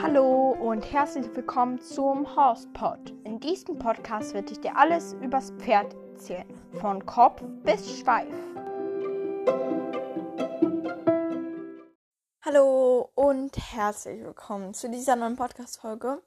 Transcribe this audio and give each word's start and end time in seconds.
Hallo 0.00 0.56
und 0.58 0.80
herzlich 0.90 1.26
willkommen 1.36 1.78
zum 1.78 2.34
Horsepod. 2.34 3.12
In 3.24 3.38
diesem 3.38 3.78
Podcast 3.78 4.32
werde 4.32 4.52
ich 4.52 4.60
dir 4.60 4.74
alles 4.74 5.12
übers 5.20 5.50
Pferd 5.58 5.94
erzählen, 6.14 6.48
von 6.80 7.04
Kopf 7.04 7.42
bis 7.64 7.98
Schweif. 7.98 8.32
Hallo 12.42 13.10
und 13.14 13.54
herzlich 13.74 14.24
willkommen 14.24 14.72
zu 14.72 14.88
dieser 14.88 15.16
neuen 15.16 15.36
Podcast-Folge. 15.36 16.22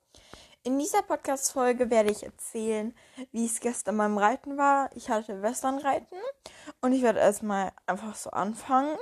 In 0.63 0.77
dieser 0.77 1.01
Podcast-Folge 1.03 1.89
werde 1.89 2.11
ich 2.11 2.23
erzählen, 2.23 2.93
wie 3.31 3.45
es 3.45 3.61
gestern 3.61 3.97
beim 3.97 4.17
Reiten 4.17 4.57
war. 4.57 4.89
Ich 4.93 5.09
hatte 5.09 5.41
Westernreiten 5.41 6.17
und 6.81 6.91
ich 6.91 7.01
werde 7.01 7.19
erstmal 7.19 7.68
einfach 7.89 8.15
so 8.15 8.29
anfangen. 8.31 8.97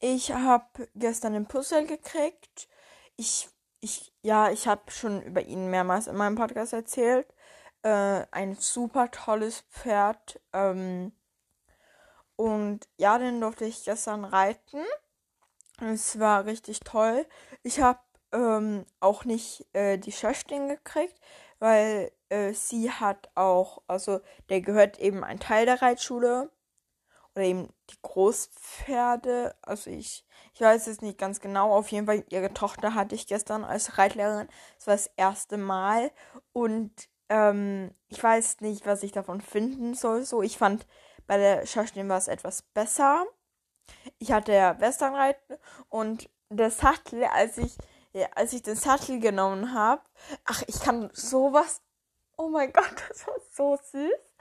Ich 0.00 0.32
habe 0.32 0.88
gestern 0.94 1.32
den 1.34 1.46
Puzzle 1.46 1.86
gekriegt. 1.86 2.68
Ich, 3.16 3.48
ich, 3.80 4.12
ja, 4.22 4.50
ich 4.50 4.66
habe 4.66 4.90
schon 4.90 5.22
über 5.22 5.42
ihn 5.42 5.70
mehrmals 5.70 6.08
in 6.08 6.16
meinem 6.16 6.34
Podcast 6.34 6.72
erzählt. 6.72 7.32
Äh, 7.82 8.26
ein 8.30 8.56
super 8.56 9.10
tolles 9.10 9.60
Pferd. 9.70 10.40
Ähm, 10.52 11.12
und 12.36 12.88
ja, 12.96 13.18
den 13.18 13.40
durfte 13.40 13.64
ich 13.64 13.84
gestern 13.84 14.24
reiten. 14.24 14.82
Es 15.80 16.18
war 16.18 16.46
richtig 16.46 16.80
toll. 16.80 17.26
Ich 17.62 17.80
habe 17.80 18.00
ähm, 18.32 18.84
auch 19.00 19.24
nicht 19.24 19.66
äh, 19.72 19.98
die 19.98 20.12
Schöchtin 20.12 20.68
gekriegt, 20.68 21.20
weil 21.58 22.12
äh, 22.28 22.52
sie 22.52 22.90
hat 22.90 23.30
auch, 23.34 23.82
also 23.86 24.20
der 24.48 24.60
gehört 24.62 24.98
eben 24.98 25.22
ein 25.22 25.38
Teil 25.38 25.66
der 25.66 25.80
Reitschule 25.80 26.50
oder 27.34 27.44
eben 27.44 27.68
die 27.90 27.96
Großpferde. 28.02 29.54
Also 29.62 29.90
ich, 29.90 30.24
ich 30.54 30.60
weiß 30.60 30.86
es 30.86 31.00
nicht 31.00 31.18
ganz 31.18 31.40
genau. 31.40 31.74
Auf 31.74 31.88
jeden 31.90 32.06
Fall 32.06 32.24
ihre 32.30 32.52
Tochter 32.52 32.94
hatte 32.94 33.14
ich 33.14 33.26
gestern 33.26 33.64
als 33.64 33.98
Reitlehrerin. 33.98 34.48
Das 34.76 34.86
war 34.86 34.94
das 34.94 35.10
erste 35.16 35.56
Mal 35.56 36.10
und 36.52 36.92
ähm, 37.28 37.94
ich 38.08 38.22
weiß 38.22 38.60
nicht, 38.60 38.86
was 38.86 39.02
ich 39.02 39.12
davon 39.12 39.40
finden 39.40 39.94
soll. 39.94 40.24
So, 40.24 40.42
ich 40.42 40.58
fand 40.58 40.86
bei 41.26 41.38
der 41.38 41.66
Schöchtin 41.66 42.08
war 42.08 42.18
es 42.18 42.28
etwas 42.28 42.62
besser. 42.62 43.26
Ich 44.18 44.32
hatte 44.32 44.52
ja 44.52 44.80
Westernreiten 44.80 45.56
und 45.88 46.28
der 46.50 46.70
Sattel, 46.70 47.24
als 47.24 47.58
ich 47.58 47.76
ja, 48.12 48.28
als 48.34 48.52
ich 48.52 48.62
den 48.62 48.76
Sattel 48.76 49.20
genommen 49.20 49.74
habe, 49.74 50.02
ach, 50.44 50.62
ich 50.66 50.80
kann 50.80 51.10
sowas. 51.14 51.80
Oh 52.36 52.48
mein 52.48 52.72
Gott, 52.72 52.94
das 53.08 53.26
war 53.26 53.34
so 53.50 53.78
süß. 53.82 54.31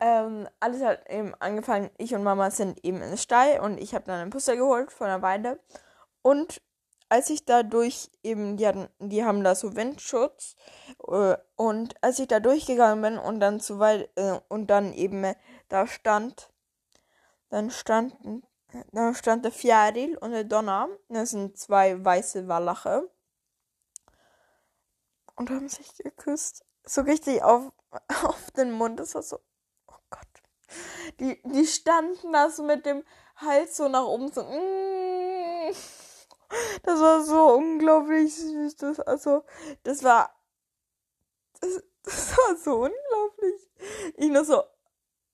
Ähm, 0.00 0.48
alles 0.60 0.82
hat 0.82 1.08
eben 1.10 1.34
angefangen. 1.40 1.90
Ich 1.98 2.14
und 2.14 2.22
Mama 2.22 2.50
sind 2.50 2.84
eben 2.84 3.02
in 3.02 3.10
den 3.10 3.18
Stall 3.18 3.60
und 3.60 3.78
ich 3.78 3.94
habe 3.94 4.06
dann 4.06 4.20
einen 4.20 4.30
Puster 4.30 4.56
geholt 4.56 4.92
von 4.92 5.06
der 5.06 5.22
Weide. 5.22 5.60
Und 6.22 6.62
als 7.08 7.28
ich 7.28 7.44
da 7.44 7.62
durch 7.62 8.10
eben, 8.22 8.56
die, 8.56 8.66
hatten, 8.66 8.88
die 8.98 9.24
haben 9.24 9.44
da 9.44 9.54
so 9.54 9.76
Windschutz. 9.76 10.56
Äh, 11.06 11.36
und 11.56 11.94
als 12.02 12.18
ich 12.18 12.28
da 12.28 12.40
durchgegangen 12.40 13.02
bin 13.02 13.18
und 13.18 13.40
dann 13.40 13.60
zu 13.60 13.78
weit 13.78 14.10
äh, 14.16 14.40
und 14.48 14.68
dann 14.68 14.92
eben 14.94 15.24
äh, 15.24 15.34
da 15.68 15.86
stand, 15.86 16.50
dann 17.50 17.70
standen 17.70 18.42
da 18.92 19.14
stand 19.14 19.44
der 19.44 19.52
Fjäril 19.52 20.16
und 20.18 20.32
der 20.32 20.44
Donner. 20.44 20.88
Das 21.08 21.30
sind 21.30 21.58
zwei 21.58 22.02
weiße 22.04 22.48
Wallache. 22.48 23.10
Und 25.36 25.50
haben 25.50 25.68
sich 25.68 25.94
geküsst. 25.96 26.64
So 26.84 27.02
richtig 27.02 27.42
auf, 27.42 27.72
auf 28.24 28.50
den 28.52 28.72
Mund. 28.72 29.00
Das 29.00 29.14
war 29.14 29.22
so. 29.22 29.40
Die, 31.18 31.40
die 31.44 31.66
standen 31.66 32.32
da 32.32 32.50
so 32.50 32.62
mit 32.62 32.86
dem 32.86 33.04
Hals 33.36 33.76
so 33.76 33.88
nach 33.88 34.04
oben. 34.04 34.30
So. 34.32 34.42
Mm. 34.42 35.72
Das 36.82 37.00
war 37.00 37.22
so 37.22 37.54
unglaublich 37.54 38.34
süß. 38.34 38.76
Das, 38.76 39.00
also, 39.00 39.44
das 39.82 40.02
war. 40.02 40.34
Das, 41.60 41.82
das 42.02 42.36
war 42.36 42.56
so 42.56 42.72
unglaublich. 42.84 43.70
Ich 44.16 44.30
nur 44.30 44.44
so. 44.44 44.62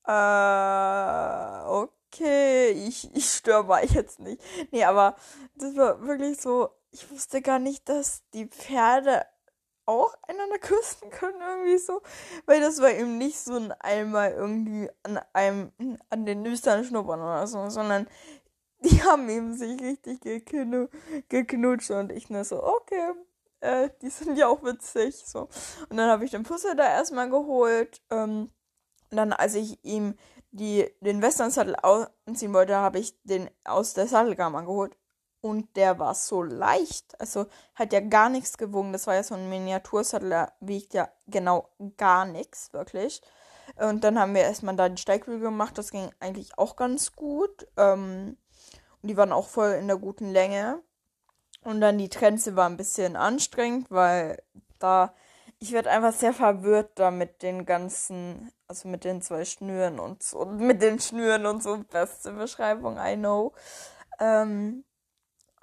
Äh, 0.07 1.69
okay 1.69 1.97
ich, 2.71 3.15
ich 3.15 3.31
störe 3.31 3.85
jetzt 3.87 4.21
nicht. 4.21 4.43
Nee, 4.71 4.85
aber 4.85 5.17
das 5.55 5.77
war 5.77 6.07
wirklich 6.07 6.41
so, 6.41 6.71
ich 6.91 7.11
wusste 7.11 7.43
gar 7.43 7.59
nicht, 7.59 7.89
dass 7.89 8.23
die 8.33 8.47
Pferde 8.47 9.27
auch 9.87 10.15
einander 10.29 10.59
küssen 10.59 11.11
können, 11.11 11.41
irgendwie 11.41 11.79
so. 11.79 12.03
Weil 12.45 12.61
das 12.61 12.81
war 12.81 12.91
eben 12.91 13.19
nicht 13.19 13.39
so 13.39 13.55
ein 13.55 13.73
einmal 13.73 14.33
irgendwie 14.33 14.91
an 15.03 15.21
einem, 15.33 15.73
an 16.11 16.27
den 16.27 16.43
Nüstern 16.43 16.85
schnuppern 16.85 17.21
oder 17.21 17.47
so, 17.47 17.69
sondern 17.71 18.07
die 18.81 19.03
haben 19.05 19.29
eben 19.29 19.55
sich 19.55 19.81
richtig 19.81 20.21
geknu 20.21 20.89
geknutscht 21.29 21.91
und 21.91 22.13
ich 22.13 22.31
nur 22.31 22.45
so, 22.45 22.63
okay, 22.63 23.13
äh, 23.61 23.91
die 24.03 24.11
sind 24.11 24.37
ja 24.37 24.49
auch 24.49 24.63
witzig, 24.63 25.17
so. 25.25 25.49
Und 25.89 25.97
dann 25.97 26.11
habe 26.11 26.25
ich 26.25 26.31
den 26.31 26.43
Puzzle 26.43 26.77
da 26.77 26.85
erstmal 26.85 27.31
geholt, 27.31 28.03
ähm, 28.11 28.51
und 29.11 29.17
dann, 29.17 29.33
als 29.33 29.55
ich 29.55 29.83
ihm 29.85 30.15
die, 30.51 30.89
den 31.01 31.23
Western-Sattel 31.23 31.77
anziehen 32.27 32.53
wollte, 32.55 32.77
habe 32.77 32.99
ich 32.99 33.21
den 33.23 33.49
aus 33.65 33.95
der 33.95 34.07
Sattelkammer 34.07 34.63
geholt. 34.63 34.97
Und 35.47 35.77
der 35.77 36.01
war 36.01 36.17
so 36.17 36.43
leicht. 36.43 37.21
Also 37.21 37.47
hat 37.77 37.93
ja 37.93 38.01
gar 38.01 38.29
nichts 38.29 38.59
gewogen. 38.59 38.93
Das 38.93 39.07
war 39.07 39.15
ja 39.15 39.23
so 39.23 39.37
ein 39.37 39.49
Miniatursattel, 39.49 40.31
der 40.31 40.53
wiegt 40.59 40.93
ja 40.93 41.09
genau 41.29 41.69
gar 41.97 42.25
nichts, 42.25 42.73
wirklich. 42.73 43.23
Und 43.77 44.03
dann 44.03 44.19
haben 44.19 44.35
wir 44.35 44.43
erstmal 44.43 44.75
da 44.75 44.89
die 44.89 45.01
Steigbügel 45.01 45.41
gemacht. 45.41 45.79
Das 45.79 45.93
ging 45.93 46.11
eigentlich 46.19 46.59
auch 46.59 46.75
ganz 46.75 47.15
gut. 47.15 47.69
Ähm, 47.77 48.37
und 49.03 49.09
die 49.09 49.17
waren 49.17 49.31
auch 49.31 49.47
voll 49.47 49.71
in 49.73 49.87
der 49.87 49.99
guten 49.99 50.33
Länge. 50.33 50.83
Und 51.63 51.81
dann 51.81 51.97
die 51.97 52.09
Trense 52.09 52.57
war 52.57 52.69
ein 52.69 52.77
bisschen 52.77 53.15
anstrengend, 53.15 53.89
weil 53.89 54.43
da 54.81 55.15
ich 55.61 55.71
werde 55.73 55.91
einfach 55.91 56.13
sehr 56.13 56.33
verwirrt 56.33 56.99
da 56.99 57.13
mit 57.13 57.43
den 57.43 57.65
ganzen, 57.65 58.53
also 58.67 58.89
mit 58.89 59.05
den 59.05 59.23
zwei 59.23 59.45
Schnüren 59.45 60.01
und 60.01 60.25
so, 60.25 60.45
mit 60.45 60.83
den 60.83 60.99
Schnüren 60.99 61.47
und 61.47 61.63
so, 61.63 61.79
beste 61.79 62.33
Beschreibung, 62.33 62.99
I 62.99 63.15
know. 63.15 63.53
Ähm, 64.19 64.85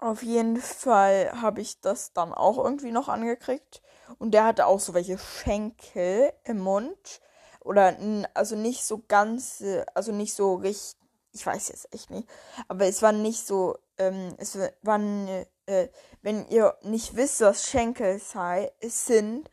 auf 0.03 0.21
jeden 0.21 0.57
Fall 0.57 1.31
habe 1.41 1.61
ich 1.61 1.79
das 1.79 2.11
dann 2.11 2.33
auch 2.33 2.57
irgendwie 2.57 2.91
noch 2.91 3.07
angekriegt. 3.07 3.81
Und 4.19 4.31
der 4.31 4.43
hatte 4.43 4.67
auch 4.67 4.79
so 4.79 4.93
welche 4.93 5.17
Schenkel 5.17 6.33
im 6.43 6.59
Mund. 6.59 7.21
Oder, 7.61 7.95
also 8.33 8.57
nicht 8.57 8.83
so 8.83 9.01
ganz, 9.07 9.63
also 9.95 10.11
nicht 10.11 10.33
so 10.33 10.55
richtig, 10.55 10.99
ich 11.31 11.45
weiß 11.45 11.69
jetzt 11.69 11.93
echt 11.93 12.09
nicht. 12.09 12.27
Aber 12.67 12.85
es 12.85 13.01
war 13.01 13.13
nicht 13.13 13.47
so, 13.47 13.77
ähm, 13.97 14.35
es 14.37 14.57
waren, 14.81 15.27
äh, 15.67 15.87
wenn 16.21 16.49
ihr 16.49 16.77
nicht 16.81 17.15
wisst, 17.15 17.39
was 17.39 17.65
Schenkel 17.65 18.19
sei, 18.19 18.73
sind, 18.81 19.49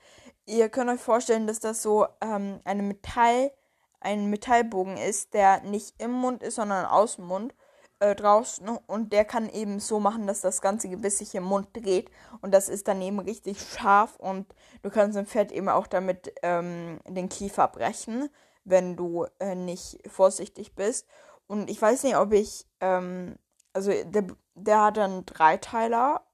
ihr 0.46 0.68
könnt 0.68 0.90
euch 0.90 1.00
vorstellen, 1.00 1.46
dass 1.46 1.60
das 1.60 1.80
so 1.80 2.08
ähm, 2.20 2.60
eine 2.64 2.82
Metall, 2.82 3.52
ein 4.00 4.26
Metallbogen 4.26 4.96
ist, 4.96 5.32
der 5.32 5.60
nicht 5.60 5.94
im 6.02 6.10
Mund 6.10 6.42
ist, 6.42 6.56
sondern 6.56 6.86
aus 6.86 7.16
dem 7.16 7.26
Mund 7.26 7.54
äh, 8.00 8.14
draußen. 8.14 8.68
Und 8.68 9.12
der 9.12 9.24
kann 9.24 9.48
eben 9.48 9.78
so 9.78 10.00
machen, 10.00 10.26
dass 10.26 10.40
das 10.40 10.60
ganze 10.60 10.88
Gebiss 10.88 11.18
sich 11.18 11.34
im 11.34 11.44
Mund 11.44 11.68
dreht. 11.72 12.10
Und 12.40 12.52
das 12.52 12.68
ist 12.68 12.88
dann 12.88 13.00
eben 13.02 13.20
richtig 13.20 13.60
scharf. 13.60 14.16
Und 14.16 14.52
du 14.82 14.90
kannst 14.90 15.16
im 15.16 15.26
Pferd 15.26 15.52
eben 15.52 15.68
auch 15.68 15.86
damit 15.86 16.32
ähm, 16.42 17.00
den 17.06 17.28
Kiefer 17.28 17.68
brechen, 17.68 18.28
wenn 18.64 18.96
du 18.96 19.26
äh, 19.38 19.54
nicht 19.54 19.98
vorsichtig 20.10 20.74
bist. 20.74 21.06
Und 21.46 21.70
ich 21.70 21.80
weiß 21.80 22.04
nicht, 22.04 22.16
ob 22.16 22.32
ich, 22.32 22.66
ähm, 22.80 23.36
also 23.72 23.90
der, 23.90 24.26
der 24.54 24.82
hat 24.82 24.96
dann 24.96 25.26
Dreiteiler 25.26 26.24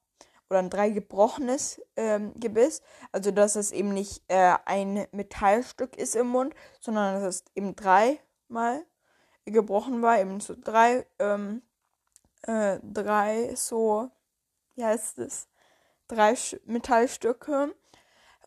oder 0.48 0.60
ein 0.60 0.70
drei 0.70 0.90
gebrochenes 0.90 1.80
ähm, 1.96 2.32
Gebiss. 2.38 2.82
Also 3.12 3.30
dass 3.30 3.56
es 3.56 3.72
eben 3.72 3.92
nicht 3.92 4.22
äh, 4.28 4.54
ein 4.64 5.06
Metallstück 5.12 5.96
ist 5.96 6.16
im 6.16 6.28
Mund, 6.28 6.54
sondern 6.80 7.14
dass 7.14 7.36
es 7.36 7.44
eben 7.54 7.74
dreimal 7.74 8.84
gebrochen 9.46 10.02
war, 10.02 10.20
eben 10.20 10.40
so 10.40 10.54
drei, 10.60 11.06
ähm, 11.18 11.62
äh, 12.42 12.78
drei 12.82 13.54
so, 13.56 14.10
wie 14.74 14.84
heißt 14.84 15.18
es, 15.18 15.48
drei 16.08 16.36
Sch 16.36 16.56
Metallstücke. 16.66 17.74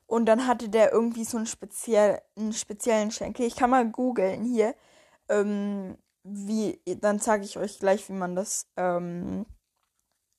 Und 0.08 0.26
dann 0.26 0.48
hatte 0.48 0.70
der 0.70 0.92
irgendwie 0.92 1.24
so 1.26 1.38
einen, 1.38 1.46
speziell, 1.46 2.22
einen 2.36 2.54
speziellen 2.54 3.12
Schenkel. 3.12 3.46
Ich 3.46 3.56
kann 3.56 3.70
mal 3.70 3.90
googeln 3.90 4.44
hier. 4.44 4.76
Ähm, 5.30 5.98
wie, 6.24 6.82
dann 7.02 7.20
zeige 7.20 7.46
ich 7.46 7.58
euch 7.58 7.80
gleich, 7.80 8.10
wie 8.10 8.14
man 8.14 8.36
das 8.36 8.68
ähm, 8.78 9.46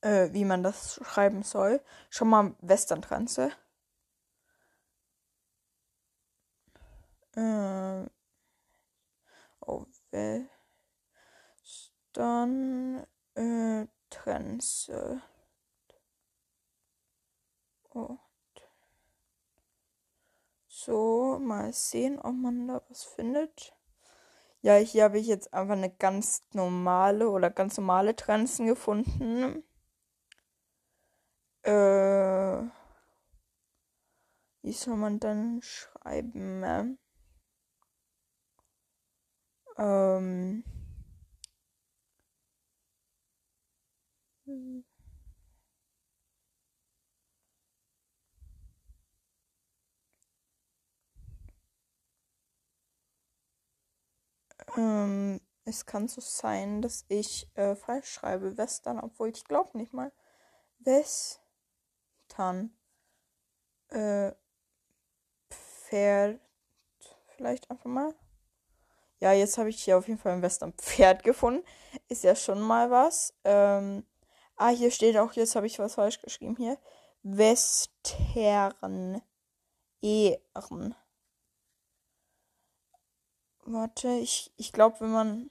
äh, 0.02 0.32
wie 0.32 0.44
man 0.44 0.62
das 0.62 1.00
schreiben 1.04 1.42
soll. 1.42 1.82
Schon 2.10 2.28
mal 2.28 2.54
Western-Transe. 2.60 3.52
Äh, 7.36 8.06
oh, 9.66 9.86
Western 12.10 13.06
äh, 13.34 13.86
Trense. 14.10 15.22
Oh. 17.94 18.18
So, 20.66 21.38
mal 21.40 21.72
sehen, 21.72 22.18
ob 22.18 22.34
man 22.34 22.66
da 22.66 22.82
was 22.88 23.04
findet. 23.04 23.76
Ja, 24.62 24.74
hier 24.74 25.04
habe 25.04 25.18
ich 25.18 25.26
jetzt 25.26 25.52
einfach 25.54 25.74
eine 25.74 25.90
ganz 25.90 26.42
normale 26.52 27.28
oder 27.30 27.50
ganz 27.50 27.76
normale 27.76 28.16
Trenzen 28.16 28.66
gefunden. 28.66 29.62
Äh, 31.62 32.62
wie 34.62 34.72
soll 34.72 34.96
man 34.96 35.20
dann 35.20 35.60
schreiben? 35.62 36.98
Ähm. 39.76 40.64
Ähm, 54.76 55.40
es 55.64 55.86
kann 55.86 56.08
so 56.08 56.20
sein, 56.20 56.82
dass 56.82 57.04
ich 57.08 57.48
äh, 57.54 57.74
falsch 57.76 58.10
schreibe. 58.10 58.56
Western, 58.56 58.98
obwohl 59.00 59.28
ich 59.28 59.44
glaube 59.44 59.76
nicht 59.78 59.92
mal. 59.92 60.12
Western. 60.80 61.40
Äh, 63.90 64.32
Pferd. 65.50 66.40
Vielleicht 67.36 67.70
einfach 67.70 67.86
mal. 67.86 68.14
Ja, 69.20 69.32
jetzt 69.32 69.58
habe 69.58 69.68
ich 69.68 69.82
hier 69.82 69.98
auf 69.98 70.08
jeden 70.08 70.18
Fall 70.18 70.32
ein 70.32 70.42
Western 70.42 70.72
Pferd 70.74 71.22
gefunden. 71.24 71.64
Ist 72.08 72.24
ja 72.24 72.34
schon 72.34 72.60
mal 72.60 72.90
was. 72.90 73.34
Ähm, 73.44 74.04
ah, 74.60 74.68
hier 74.68 74.90
steht 74.90 75.16
auch, 75.16 75.32
jetzt 75.32 75.56
habe 75.56 75.66
ich 75.66 75.78
was 75.78 75.94
falsch 75.94 76.20
geschrieben 76.20 76.56
hier. 76.56 76.76
Western. 77.22 79.22
Ehren. 80.02 80.94
Warte, 83.64 84.08
ich, 84.08 84.52
ich 84.56 84.72
glaube, 84.72 85.00
wenn 85.00 85.12
man. 85.12 85.50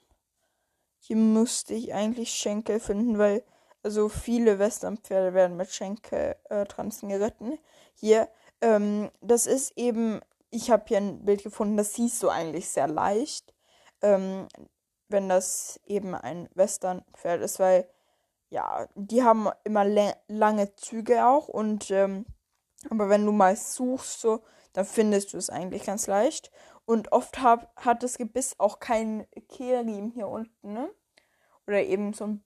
Hier 1.02 1.16
müsste 1.16 1.74
ich 1.74 1.94
eigentlich 1.94 2.32
Schenkel 2.32 2.80
finden, 2.80 3.18
weil. 3.18 3.44
Also 3.82 4.10
viele 4.10 4.60
Westernpferde 4.60 5.34
werden 5.34 5.56
mit 5.56 5.72
Schenkeltransen 5.72 7.10
äh, 7.10 7.14
geritten. 7.14 7.58
Hier, 7.94 8.28
ähm, 8.62 9.10
das 9.22 9.46
ist 9.46 9.78
eben. 9.78 10.20
Ich 10.50 10.72
habe 10.72 10.84
hier 10.88 10.98
ein 10.98 11.24
Bild 11.24 11.44
gefunden, 11.44 11.78
das 11.78 11.94
siehst 11.94 12.22
du 12.24 12.30
eigentlich 12.30 12.70
sehr 12.70 12.88
leicht. 12.88 13.54
Ähm, 14.02 14.48
wenn 15.08 15.30
das 15.30 15.80
eben 15.86 16.14
ein 16.14 16.50
Westernpferd 16.56 17.42
ist, 17.42 17.60
weil 17.60 17.90
ja, 18.50 18.88
die 18.96 19.24
haben 19.24 19.50
immer 19.64 19.86
lange 20.28 20.76
Züge 20.76 21.26
auch 21.26 21.48
und 21.48 21.92
ähm, 21.92 22.26
aber 22.90 23.10
wenn 23.10 23.26
du 23.26 23.32
mal 23.32 23.56
suchst, 23.56 24.22
so, 24.22 24.42
dann 24.74 24.86
findest 24.86 25.34
du 25.34 25.38
es 25.38 25.50
eigentlich 25.50 25.86
ganz 25.86 26.08
leicht. 26.08 26.52
Und 26.86 27.12
oft 27.12 27.42
hab, 27.42 27.76
hat 27.76 28.04
das 28.04 28.18
Gebiss 28.18 28.56
auch 28.58 28.80
keinen 28.80 29.28
Kehlriemen 29.50 30.12
hier 30.12 30.28
unten, 30.28 30.74
ne? 30.74 30.90
Oder 31.68 31.84
eben 31.84 32.14
so 32.14 32.26
ein 32.26 32.44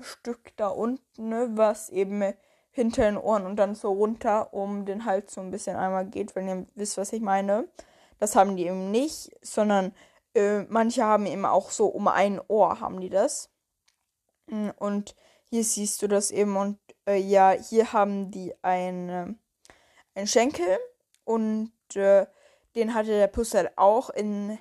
Stück 0.00 0.56
da 0.56 0.68
unten, 0.68 1.28
ne? 1.28 1.50
Was 1.52 1.88
eben 1.88 2.22
hinter 2.70 3.04
den 3.04 3.16
Ohren 3.16 3.46
und 3.46 3.56
dann 3.56 3.74
so 3.74 3.92
runter 3.92 4.52
um 4.52 4.84
den 4.84 5.06
Hals 5.06 5.34
so 5.34 5.40
ein 5.40 5.50
bisschen 5.50 5.76
einmal 5.76 6.06
geht, 6.06 6.34
wenn 6.36 6.48
ihr 6.48 6.66
wisst, 6.74 6.98
was 6.98 7.12
ich 7.12 7.22
meine. 7.22 7.68
Das 8.18 8.36
haben 8.36 8.56
die 8.56 8.66
eben 8.66 8.90
nicht, 8.90 9.30
sondern 9.40 9.94
äh, 10.34 10.62
manche 10.64 11.04
haben 11.04 11.24
eben 11.24 11.46
auch 11.46 11.70
so 11.70 11.86
um 11.86 12.08
ein 12.08 12.40
Ohr 12.48 12.80
haben 12.80 13.00
die 13.00 13.08
das. 13.10 13.50
Und 14.78 15.16
hier 15.50 15.64
siehst 15.64 16.02
du 16.02 16.08
das 16.08 16.30
eben 16.30 16.56
und 16.56 16.78
äh, 17.06 17.16
ja, 17.16 17.50
hier 17.52 17.92
haben 17.92 18.30
die 18.30 18.54
ein, 18.62 19.38
ein 20.14 20.26
Schenkel 20.26 20.78
und 21.24 21.72
äh, 21.94 22.26
den 22.74 22.94
hatte 22.94 23.10
der 23.10 23.28
Puzzle 23.28 23.70
auch 23.76 24.10
in, 24.10 24.58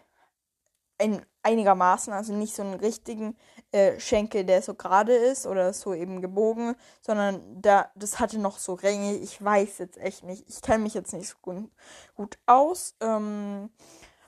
in 0.98 1.26
einigermaßen, 1.46 2.12
also 2.12 2.34
nicht 2.34 2.56
so 2.56 2.64
einen 2.64 2.74
richtigen 2.74 3.38
äh, 3.72 4.00
Schenkel, 4.00 4.46
der 4.46 4.62
so 4.62 4.74
gerade 4.74 5.14
ist 5.14 5.46
oder 5.46 5.74
so 5.74 5.94
eben 5.94 6.22
gebogen, 6.22 6.76
sondern 7.02 7.62
da, 7.62 7.92
das 7.96 8.20
hatte 8.20 8.40
noch 8.40 8.58
so 8.58 8.74
Ränge. 8.74 9.16
Ich 9.18 9.44
weiß 9.44 9.78
jetzt 9.78 9.98
echt 9.98 10.24
nicht. 10.24 10.46
Ich 10.50 10.62
kenne 10.62 10.84
mich 10.84 10.96
jetzt 10.96 11.14
nicht 11.14 11.30
so 11.30 11.36
gut, 11.42 11.70
gut 12.16 12.40
aus. 12.48 12.96
Ähm, 13.00 13.70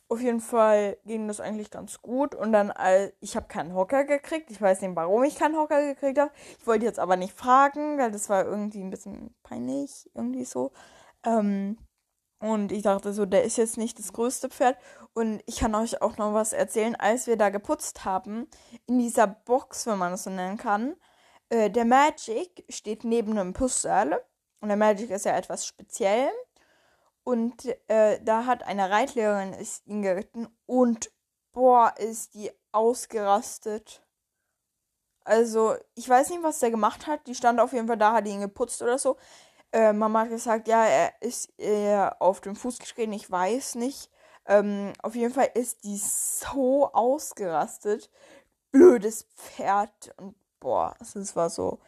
auf 0.10 0.22
jeden 0.22 0.40
Fall 0.40 0.98
ging 1.06 1.28
das 1.28 1.40
eigentlich 1.40 1.70
ganz 1.70 2.02
gut. 2.02 2.34
Und 2.34 2.54
dann, 2.54 2.72
ich 3.20 3.36
habe 3.36 3.48
keinen 3.48 3.74
Hocker 3.74 4.06
gekriegt. 4.06 4.50
Ich 4.52 4.62
weiß 4.62 4.82
nicht, 4.82 4.96
warum 4.96 5.24
ich 5.24 5.36
keinen 5.36 5.58
Hocker 5.58 5.82
gekriegt 5.86 6.20
habe. 6.20 6.32
Ich 6.60 6.68
wollte 6.68 6.86
jetzt 6.86 7.00
aber 7.00 7.18
nicht 7.18 7.38
fragen, 7.38 7.98
weil 7.98 8.12
das 8.12 8.30
war 8.30 8.46
irgendwie 8.46 8.82
ein 8.82 8.90
bisschen 8.90 9.36
peinlich, 9.44 10.10
irgendwie 10.14 10.46
so. 10.46 10.72
Ähm, 11.26 11.78
und 12.40 12.72
ich 12.72 12.84
dachte 12.84 13.14
so, 13.14 13.26
der 13.26 13.44
ist 13.44 13.58
jetzt 13.58 13.78
nicht 13.78 13.98
das 14.00 14.14
größte 14.14 14.50
Pferd. 14.50 14.78
Und 15.14 15.42
ich 15.46 15.58
kann 15.58 15.76
euch 15.76 16.02
auch 16.02 16.18
noch 16.18 16.34
was 16.34 16.54
erzählen, 16.54 16.96
als 16.96 17.28
wir 17.28 17.36
da 17.36 17.50
geputzt 17.50 18.06
haben, 18.06 18.48
in 18.86 19.00
dieser 19.00 19.28
Box, 19.28 19.88
wenn 19.88 19.98
man 19.98 20.14
es 20.14 20.24
so 20.24 20.30
nennen 20.30 20.58
kann, 20.58 20.96
äh, 21.50 21.70
der 21.70 21.86
Magic 21.86 22.64
steht 22.70 23.04
neben 23.04 23.38
einem 23.38 23.54
Puzzle. 23.54 24.22
Und 24.62 24.70
der 24.70 24.78
Magic 24.78 25.10
ist 25.10 25.26
ja 25.26 25.36
etwas 25.36 25.66
speziell. 25.66 26.30
Und 27.28 27.66
äh, 27.90 28.22
da 28.24 28.46
hat 28.46 28.64
eine 28.64 28.90
Reitlehrerin 28.90 29.54
ihn 29.86 30.02
geritten 30.02 30.48
und 30.66 31.12
boah, 31.52 31.94
ist 31.98 32.36
die 32.36 32.50
ausgerastet. 32.72 34.02
Also, 35.26 35.76
ich 35.96 36.08
weiß 36.08 36.30
nicht, 36.30 36.42
was 36.42 36.60
der 36.60 36.72
gemacht 36.72 37.06
hat. 37.06 37.28
Die 37.28 37.36
stand 37.36 37.60
auf 37.60 37.74
jeden 37.74 37.88
Fall 37.88 37.98
da, 37.98 38.14
hat 38.14 38.26
ihn 38.28 38.40
geputzt 38.40 38.82
oder 38.82 38.98
so. 38.98 39.18
Äh, 39.74 39.92
Mama 39.92 40.22
hat 40.22 40.30
gesagt, 40.30 40.70
ja, 40.70 40.86
er 40.86 41.22
ist 41.22 41.52
eher 41.60 42.16
auf 42.22 42.40
dem 42.40 42.56
Fuß 42.56 42.80
getreten, 42.80 43.12
ich 43.12 43.30
weiß 43.30 43.76
nicht. 43.76 44.10
Ähm, 44.46 44.94
auf 45.04 45.14
jeden 45.14 45.34
Fall 45.34 45.50
ist 45.54 45.84
die 45.84 45.98
so 45.98 46.94
ausgerastet. 46.94 48.10
Blödes 48.72 49.24
Pferd. 49.36 50.14
Und 50.16 50.34
boah, 50.62 50.96
das 51.14 51.36
war 51.36 51.50
so. 51.50 51.80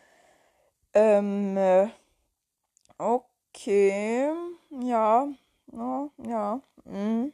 Ähm, 0.94 1.56
äh, 1.56 1.88
okay. 2.98 4.34
Ja. 4.70 5.28
Ja, 5.72 6.10
ja. 6.18 6.62
Hm. 6.86 7.34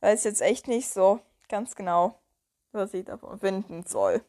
Weiß 0.00 0.24
jetzt 0.24 0.42
echt 0.42 0.66
nicht 0.68 0.88
so 0.88 1.20
ganz 1.48 1.74
genau, 1.76 2.18
was 2.72 2.94
ich 2.94 3.04
davon 3.04 3.38
finden 3.38 3.84
soll. 3.86 4.24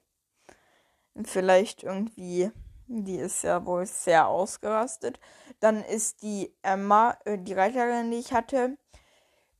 Vielleicht 1.23 1.83
irgendwie 1.83 2.51
die 2.87 3.17
ist 3.17 3.43
ja 3.43 3.65
wohl 3.65 3.85
sehr 3.85 4.27
ausgerastet. 4.27 5.19
Dann 5.59 5.83
ist 5.83 6.21
die 6.21 6.53
Emma, 6.61 7.17
äh, 7.25 7.37
die 7.37 7.53
Reiterin, 7.53 8.11
die 8.11 8.17
ich 8.17 8.33
hatte, 8.33 8.77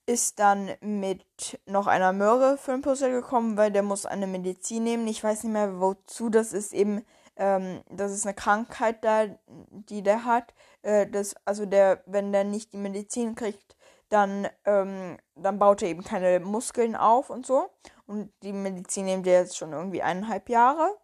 ist 0.05 0.39
dann 0.39 0.71
mit 0.81 1.25
noch 1.65 1.87
einer 1.87 2.11
Möhre 2.11 2.57
für 2.57 2.71
den 2.71 2.81
Puzzle 2.81 3.11
gekommen, 3.11 3.57
weil 3.57 3.71
der 3.71 3.83
muss 3.83 4.05
eine 4.05 4.27
Medizin 4.27 4.83
nehmen. 4.83 5.07
Ich 5.07 5.23
weiß 5.23 5.43
nicht 5.43 5.53
mehr, 5.53 5.79
wozu 5.79 6.29
das 6.29 6.51
ist. 6.53 6.73
Eben, 6.73 7.05
ähm, 7.35 7.81
das 7.89 8.11
ist 8.11 8.25
eine 8.25 8.35
Krankheit 8.35 9.03
da, 9.03 9.27
die 9.47 10.03
der 10.03 10.25
hat. 10.25 10.53
Äh, 10.81 11.07
das, 11.07 11.35
also 11.45 11.65
der, 11.65 12.03
wenn 12.05 12.31
der 12.31 12.43
nicht 12.43 12.73
die 12.73 12.77
Medizin 12.77 13.35
kriegt, 13.35 13.75
dann, 14.09 14.47
ähm, 14.65 15.17
dann 15.35 15.57
baut 15.57 15.81
er 15.81 15.89
eben 15.89 16.03
keine 16.03 16.39
Muskeln 16.39 16.95
auf 16.95 17.29
und 17.29 17.45
so. 17.45 17.69
Und 18.05 18.31
die 18.43 18.53
Medizin 18.53 19.05
nimmt 19.05 19.25
er 19.27 19.41
jetzt 19.41 19.57
schon 19.57 19.73
irgendwie 19.73 20.03
eineinhalb 20.03 20.49
Jahre. 20.49 20.95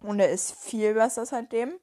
Und 0.00 0.20
er 0.20 0.30
ist 0.30 0.54
viel 0.54 0.94
besser 0.94 1.26
seitdem. 1.26 1.80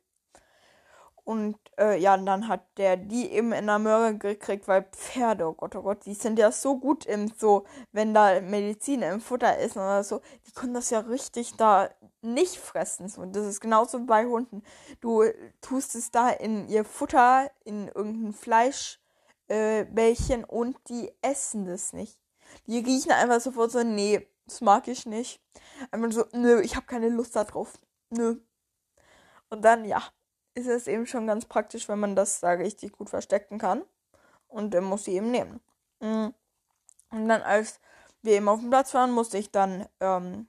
Und 1.25 1.57
äh, 1.79 1.99
ja, 1.99 2.13
und 2.13 2.27
dann 2.27 2.47
hat 2.47 2.61
der 2.77 2.97
die 2.97 3.31
eben 3.31 3.51
in 3.51 3.65
der 3.65 3.79
Möhre 3.79 4.15
gekriegt, 4.15 4.67
weil 4.67 4.83
Pferde, 4.83 5.47
oh 5.47 5.53
Gott, 5.53 5.75
oh 5.75 5.81
Gott, 5.81 6.05
die 6.05 6.13
sind 6.13 6.37
ja 6.37 6.51
so 6.51 6.77
gut 6.77 7.07
im 7.07 7.31
so, 7.35 7.65
wenn 7.91 8.13
da 8.13 8.39
Medizin 8.41 9.01
im 9.01 9.19
Futter 9.19 9.57
ist 9.57 9.75
oder 9.75 10.03
so, 10.03 10.21
die 10.45 10.51
können 10.51 10.75
das 10.75 10.91
ja 10.91 10.99
richtig 10.99 11.55
da 11.57 11.89
nicht 12.21 12.57
fressen. 12.57 13.11
Und 13.17 13.35
das 13.35 13.47
ist 13.47 13.59
genauso 13.59 14.05
bei 14.05 14.25
Hunden. 14.25 14.61
Du 15.01 15.23
tust 15.61 15.95
es 15.95 16.11
da 16.11 16.29
in 16.29 16.67
ihr 16.67 16.85
Futter, 16.85 17.49
in 17.63 17.87
irgendein 17.87 18.33
Fleischbällchen 18.33 20.43
äh, 20.43 20.47
und 20.47 20.77
die 20.89 21.11
essen 21.23 21.65
das 21.65 21.91
nicht. 21.91 22.19
Die 22.67 22.77
riechen 22.77 23.11
einfach 23.11 23.41
sofort 23.41 23.71
so, 23.71 23.83
nee, 23.83 24.27
das 24.45 24.61
mag 24.61 24.87
ich 24.87 25.07
nicht. 25.07 25.41
Einfach 25.89 26.11
so, 26.11 26.25
nö, 26.33 26.61
ich 26.61 26.75
habe 26.75 26.85
keine 26.85 27.09
Lust 27.09 27.35
darauf 27.35 27.79
nö. 28.11 28.35
Und 29.49 29.63
dann, 29.63 29.85
ja, 29.85 30.03
ist 30.55 30.67
es 30.67 30.87
eben 30.87 31.05
schon 31.05 31.27
ganz 31.27 31.45
praktisch, 31.45 31.87
wenn 31.87 31.99
man 31.99 32.15
das 32.15 32.39
da 32.39 32.51
richtig 32.51 32.93
gut 32.93 33.09
verstecken 33.09 33.59
kann. 33.59 33.83
Und 34.47 34.73
dann 34.73 34.85
muss 34.85 35.03
sie 35.03 35.15
eben 35.15 35.31
nehmen. 35.31 35.59
Mm. 35.99 36.27
Und 37.11 37.27
dann, 37.27 37.41
als 37.41 37.79
wir 38.21 38.33
eben 38.33 38.47
auf 38.47 38.59
dem 38.59 38.69
Platz 38.69 38.93
waren, 38.93 39.11
musste 39.11 39.37
ich 39.37 39.51
dann, 39.51 39.87
ähm, 39.99 40.47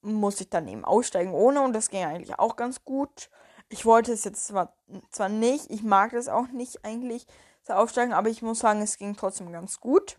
musste 0.00 0.44
ich 0.44 0.50
dann 0.50 0.68
eben 0.68 0.84
aussteigen 0.84 1.32
ohne 1.32 1.60
und 1.62 1.72
das 1.72 1.90
ging 1.90 2.04
eigentlich 2.04 2.38
auch 2.38 2.56
ganz 2.56 2.84
gut. 2.84 3.30
Ich 3.68 3.84
wollte 3.84 4.12
es 4.12 4.24
jetzt 4.24 4.46
zwar, 4.46 4.72
zwar 5.10 5.28
nicht, 5.28 5.70
ich 5.70 5.82
mag 5.82 6.12
es 6.12 6.28
auch 6.28 6.48
nicht 6.48 6.84
eigentlich 6.84 7.26
so 7.64 7.74
aufsteigen, 7.74 8.12
aber 8.12 8.30
ich 8.30 8.42
muss 8.42 8.60
sagen, 8.60 8.80
es 8.80 8.96
ging 8.96 9.16
trotzdem 9.16 9.52
ganz 9.52 9.80
gut. 9.80 10.18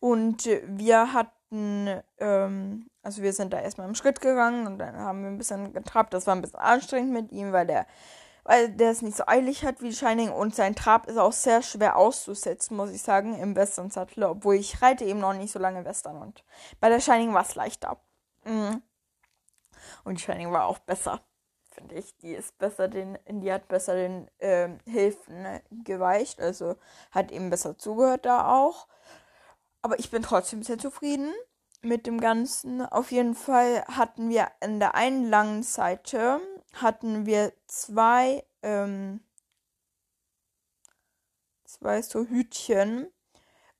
Und 0.00 0.46
wir 0.64 1.12
hatten 1.50 2.02
ähm, 2.18 2.90
also 3.02 3.22
wir 3.22 3.32
sind 3.32 3.52
da 3.52 3.60
erstmal 3.60 3.88
im 3.88 3.94
Schritt 3.94 4.20
gegangen 4.20 4.66
und 4.66 4.78
dann 4.78 4.96
haben 4.96 5.22
wir 5.22 5.30
ein 5.30 5.38
bisschen 5.38 5.72
getrabt. 5.72 6.12
Das 6.12 6.26
war 6.26 6.34
ein 6.34 6.42
bisschen 6.42 6.58
anstrengend 6.58 7.12
mit 7.12 7.32
ihm, 7.32 7.52
weil 7.52 7.66
der 7.66 7.86
weil 8.42 8.70
der 8.70 8.92
es 8.92 9.02
nicht 9.02 9.16
so 9.16 9.24
eilig 9.26 9.64
hat 9.64 9.82
wie 9.82 9.92
Shining 9.92 10.30
und 10.30 10.54
sein 10.54 10.76
Trab 10.76 11.08
ist 11.08 11.18
auch 11.18 11.32
sehr 11.32 11.62
schwer 11.62 11.96
auszusetzen, 11.96 12.76
muss 12.76 12.90
ich 12.90 13.02
sagen, 13.02 13.36
im 13.36 13.56
Western-Sattel, 13.56 14.22
obwohl 14.22 14.54
ich 14.54 14.80
reite 14.80 15.04
eben 15.04 15.18
noch 15.18 15.32
nicht 15.32 15.50
so 15.50 15.58
lange 15.58 15.84
Western 15.84 16.22
und 16.22 16.44
bei 16.78 16.88
der 16.88 17.00
Shining 17.00 17.34
war 17.34 17.42
es 17.42 17.56
leichter. 17.56 17.98
Mhm. 18.44 18.82
Und 20.04 20.20
Shining 20.20 20.52
war 20.52 20.66
auch 20.66 20.78
besser, 20.78 21.20
finde 21.72 21.96
ich. 21.96 22.16
Die 22.18 22.34
ist 22.34 22.56
besser 22.58 22.86
den, 22.86 23.18
die 23.28 23.52
hat 23.52 23.66
besser 23.66 23.94
den 23.94 24.30
ähm, 24.38 24.78
Hilfen 24.84 25.42
ne, 25.42 25.62
geweicht, 25.84 26.40
also 26.40 26.76
hat 27.10 27.32
eben 27.32 27.50
besser 27.50 27.76
zugehört 27.76 28.26
da 28.26 28.52
auch. 28.56 28.86
Aber 29.86 30.00
ich 30.00 30.10
bin 30.10 30.20
trotzdem 30.20 30.64
sehr 30.64 30.78
zufrieden 30.78 31.32
mit 31.80 32.08
dem 32.08 32.20
Ganzen. 32.20 32.84
Auf 32.84 33.12
jeden 33.12 33.36
Fall 33.36 33.84
hatten 33.84 34.30
wir 34.30 34.50
an 34.60 34.80
der 34.80 34.96
einen 34.96 35.30
langen 35.30 35.62
Seite 35.62 36.40
hatten 36.72 37.24
wir 37.24 37.52
zwei 37.68 38.44
ähm, 38.64 39.20
zwei 41.66 42.02
so 42.02 42.24
Hütchen 42.24 43.06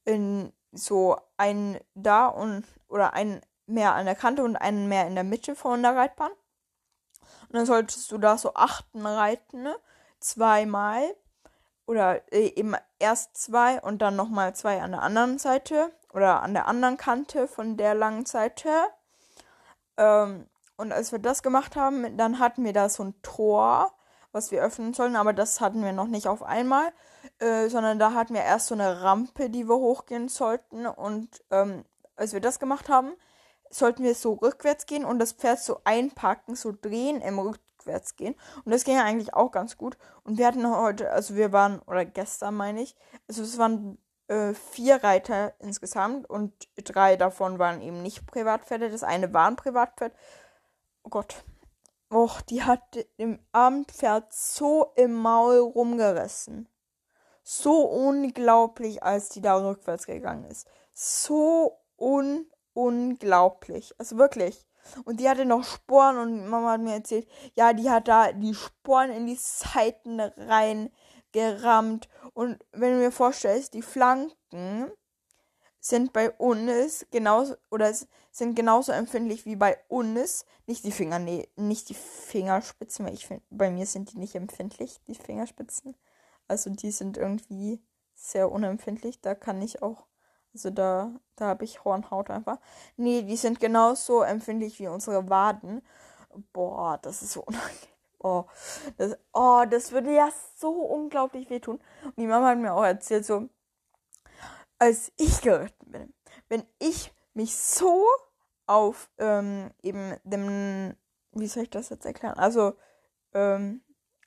in 0.05 0.53
so 0.71 1.17
ein 1.39 1.81
da 1.95 2.29
und 2.29 2.65
oder 2.87 3.15
ein 3.15 3.41
mehr 3.67 3.97
an 3.97 4.07
der 4.07 4.15
Kante 4.15 4.45
und 4.45 4.55
einen 4.55 4.89
mehr 4.89 5.09
in 5.09 5.17
der 5.17 5.25
Mitte 5.25 5.57
von 5.57 5.83
der 5.83 5.97
Reitbahn. 5.97 6.31
Und 7.49 7.55
dann 7.55 7.67
solltest 7.67 8.13
du 8.13 8.19
da 8.19 8.39
so 8.39 8.55
achten 8.55 9.05
reiten, 9.05 9.65
ne? 9.65 9.77
zweimal 10.21 11.03
oder 11.87 12.21
äh, 12.33 12.53
eben 12.57 12.75
erst 12.99 13.37
zwei 13.37 13.81
und 13.81 14.03
dann 14.03 14.17
nochmal 14.17 14.55
zwei 14.55 14.81
an 14.83 14.93
der 14.93 15.03
anderen 15.03 15.39
Seite 15.39 15.93
oder 16.13 16.43
an 16.43 16.55
der 16.55 16.67
anderen 16.67 16.97
Kante 16.97 17.49
von 17.49 17.77
der 17.77 17.95
langen 17.95 18.27
Seite. 18.27 18.71
Ähm, 19.97 20.47
und 20.77 20.93
als 20.93 21.13
wir 21.13 21.19
das 21.19 21.43
gemacht 21.43 21.77
haben, 21.77 22.17
dann 22.17 22.39
hatten 22.39 22.65
wir 22.65 22.73
da 22.73 22.89
so 22.89 23.05
ein 23.05 23.15
Tor, 23.23 23.93
was 24.33 24.51
wir 24.51 24.63
öffnen 24.63 24.93
sollen, 24.93 25.17
aber 25.17 25.33
das 25.33 25.61
hatten 25.61 25.83
wir 25.83 25.93
noch 25.93 26.09
nicht 26.09 26.29
auf 26.29 26.43
einmal, 26.43 26.93
äh, 27.39 27.69
sondern 27.69 27.99
da 27.99 28.13
hatten 28.13 28.35
wir 28.35 28.43
erst 28.43 28.67
so 28.67 28.75
eine 28.75 29.03
Rampe, 29.03 29.49
die 29.49 29.69
wir 29.69 29.77
hochgehen 29.77 30.29
sollten. 30.29 30.87
Und 30.87 31.43
ähm, 31.51 31.85
als 32.17 32.35
wir 32.35 32.41
das 32.41 32.59
gemacht 32.59 32.89
haben, 32.89 33.13
sollten 33.71 34.05
wir 34.05 34.15
so 34.15 34.35
rückwärts 34.35 34.87
gehen 34.87 35.05
und 35.05 35.19
das 35.19 35.33
Pferd 35.33 35.61
so 35.61 35.81
einpacken, 35.85 36.55
so 36.55 36.73
drehen 36.79 37.21
im 37.21 37.39
rückwärts 37.87 38.17
gehen. 38.17 38.35
Und 38.65 38.73
das 38.73 38.85
ging 38.85 38.97
ja 38.97 39.05
eigentlich 39.05 39.35
auch 39.35 39.51
ganz 39.51 39.77
gut. 39.77 39.97
Und 40.25 40.39
wir 40.39 40.47
hatten 40.47 40.69
heute, 40.69 41.11
also 41.11 41.37
wir 41.37 41.53
waren, 41.53 41.81
oder 41.81 42.05
gestern 42.05 42.55
meine 42.55 42.83
ich, 42.83 42.97
also 43.29 43.43
es 43.43 43.59
waren 43.59 43.99
äh, 44.29 44.55
vier 44.55 45.03
Reiter 45.03 45.55
insgesamt 45.61 46.29
und 46.29 46.53
drei 46.77 47.17
davon 47.17 47.59
waren 47.59 47.81
eben 47.81 48.03
nicht 48.03 48.27
Privatpferde. 48.27 48.91
Das 48.91 49.05
eine 49.05 49.33
war 49.33 49.47
ein 49.47 49.57
Privatpferd. 49.57 50.13
Oh 51.05 51.11
Gott. 51.11 51.45
Och, 52.13 52.41
die 52.43 52.63
hat 52.63 52.81
dem 53.19 53.41
Abendpferd 53.53 54.33
so 54.33 54.93
im 54.97 55.15
Maul 55.15 55.59
rumgerissen. 55.59 56.69
So 57.43 57.83
unglaublich, 57.85 59.03
als 59.03 59.29
die 59.29 59.41
da 59.41 59.57
rückwärts 59.57 60.07
gegangen 60.07 60.45
ist. 60.45 60.69
So 60.93 61.81
un 61.97 62.47
unglaublich. 62.75 63.95
Also 63.99 64.19
wirklich. 64.19 64.66
Und 65.05 65.21
die 65.21 65.29
hatte 65.29 65.45
noch 65.45 65.65
Sporen 65.65 66.19
und 66.19 66.49
Mama 66.49 66.73
hat 66.73 66.81
mir 66.81 66.95
erzählt, 66.95 67.29
ja, 67.55 67.73
die 67.73 67.91
hat 67.91 68.09
da 68.09 68.33
die 68.33 68.55
Sporen 68.55 69.11
in 69.11 69.27
die 69.27 69.39
Seiten 69.39 70.21
rein 70.21 70.91
gerammt. 71.33 72.09
Und 72.35 72.65
wenn 72.73 72.93
du 72.93 72.99
mir 72.99 73.13
vorstellst, 73.13 73.75
die 73.75 73.83
Flanken 73.83 74.91
sind 75.81 76.13
bei 76.13 76.31
uns 76.33 77.07
genauso 77.11 77.55
oder 77.71 77.93
sind 78.31 78.55
genauso 78.55 78.93
empfindlich 78.93 79.47
wie 79.47 79.57
bei 79.57 79.79
uns. 79.89 80.45
Nicht 80.67 80.85
die 80.85 80.93
Finger, 80.93 81.19
nee, 81.19 81.49
nicht 81.57 81.89
die 81.89 81.95
Fingerspitzen, 81.95 83.07
weil 83.07 83.15
ich 83.15 83.27
finde, 83.27 83.45
bei 83.51 83.71
mir 83.71 83.87
sind 83.87 84.13
die 84.13 84.19
nicht 84.19 84.35
empfindlich, 84.35 85.01
die 85.07 85.15
Fingerspitzen. 85.15 85.97
Also 86.49 86.71
die 86.71 86.91
sind 86.91 87.17
irgendwie 87.17 87.81
sehr 88.15 88.51
unempfindlich. 88.51 89.21
Da 89.21 89.35
kann 89.35 89.63
ich 89.63 89.83
auch 89.83 90.07
also 90.57 90.71
da, 90.71 91.11
da 91.37 91.49
habe 91.49 91.65
ich 91.65 91.85
Hornhaut 91.85 92.31
einfach. 92.31 92.59
Nee, 92.97 93.23
die 93.23 93.37
sind 93.37 93.61
genauso 93.61 94.23
empfindlich 94.23 94.79
wie 94.81 94.89
unsere 94.89 95.29
Waden. 95.29 95.83
Boah, 96.55 96.99
das 97.03 97.23
ist 97.23 97.33
so 97.33 97.43
unangenehm. 97.47 97.97
Oh 98.21 98.47
das, 98.97 99.17
oh, 99.35 99.65
das 99.69 99.93
würde 99.93 100.15
ja 100.15 100.31
so 100.57 100.71
unglaublich 100.71 101.51
wehtun. 101.51 101.79
Und 102.03 102.17
die 102.17 102.27
Mama 102.27 102.49
hat 102.49 102.59
mir 102.59 102.73
auch 102.73 102.85
erzählt, 102.85 103.27
so, 103.27 103.51
als 104.79 105.13
ich 105.19 105.43
geritten 105.43 105.93
bin, 105.93 106.15
wenn 106.49 106.65
ich 106.79 107.13
mich 107.35 107.55
so 107.55 108.07
auf 108.67 109.11
ähm, 109.19 109.71
eben 109.83 110.17
dem, 110.25 110.97
wie 111.33 111.47
soll 111.47 111.65
ich 111.65 111.71
das 111.71 111.91
jetzt 111.91 112.07
erklären? 112.07 112.39
Also, 112.39 112.73
ähm, 113.35 113.83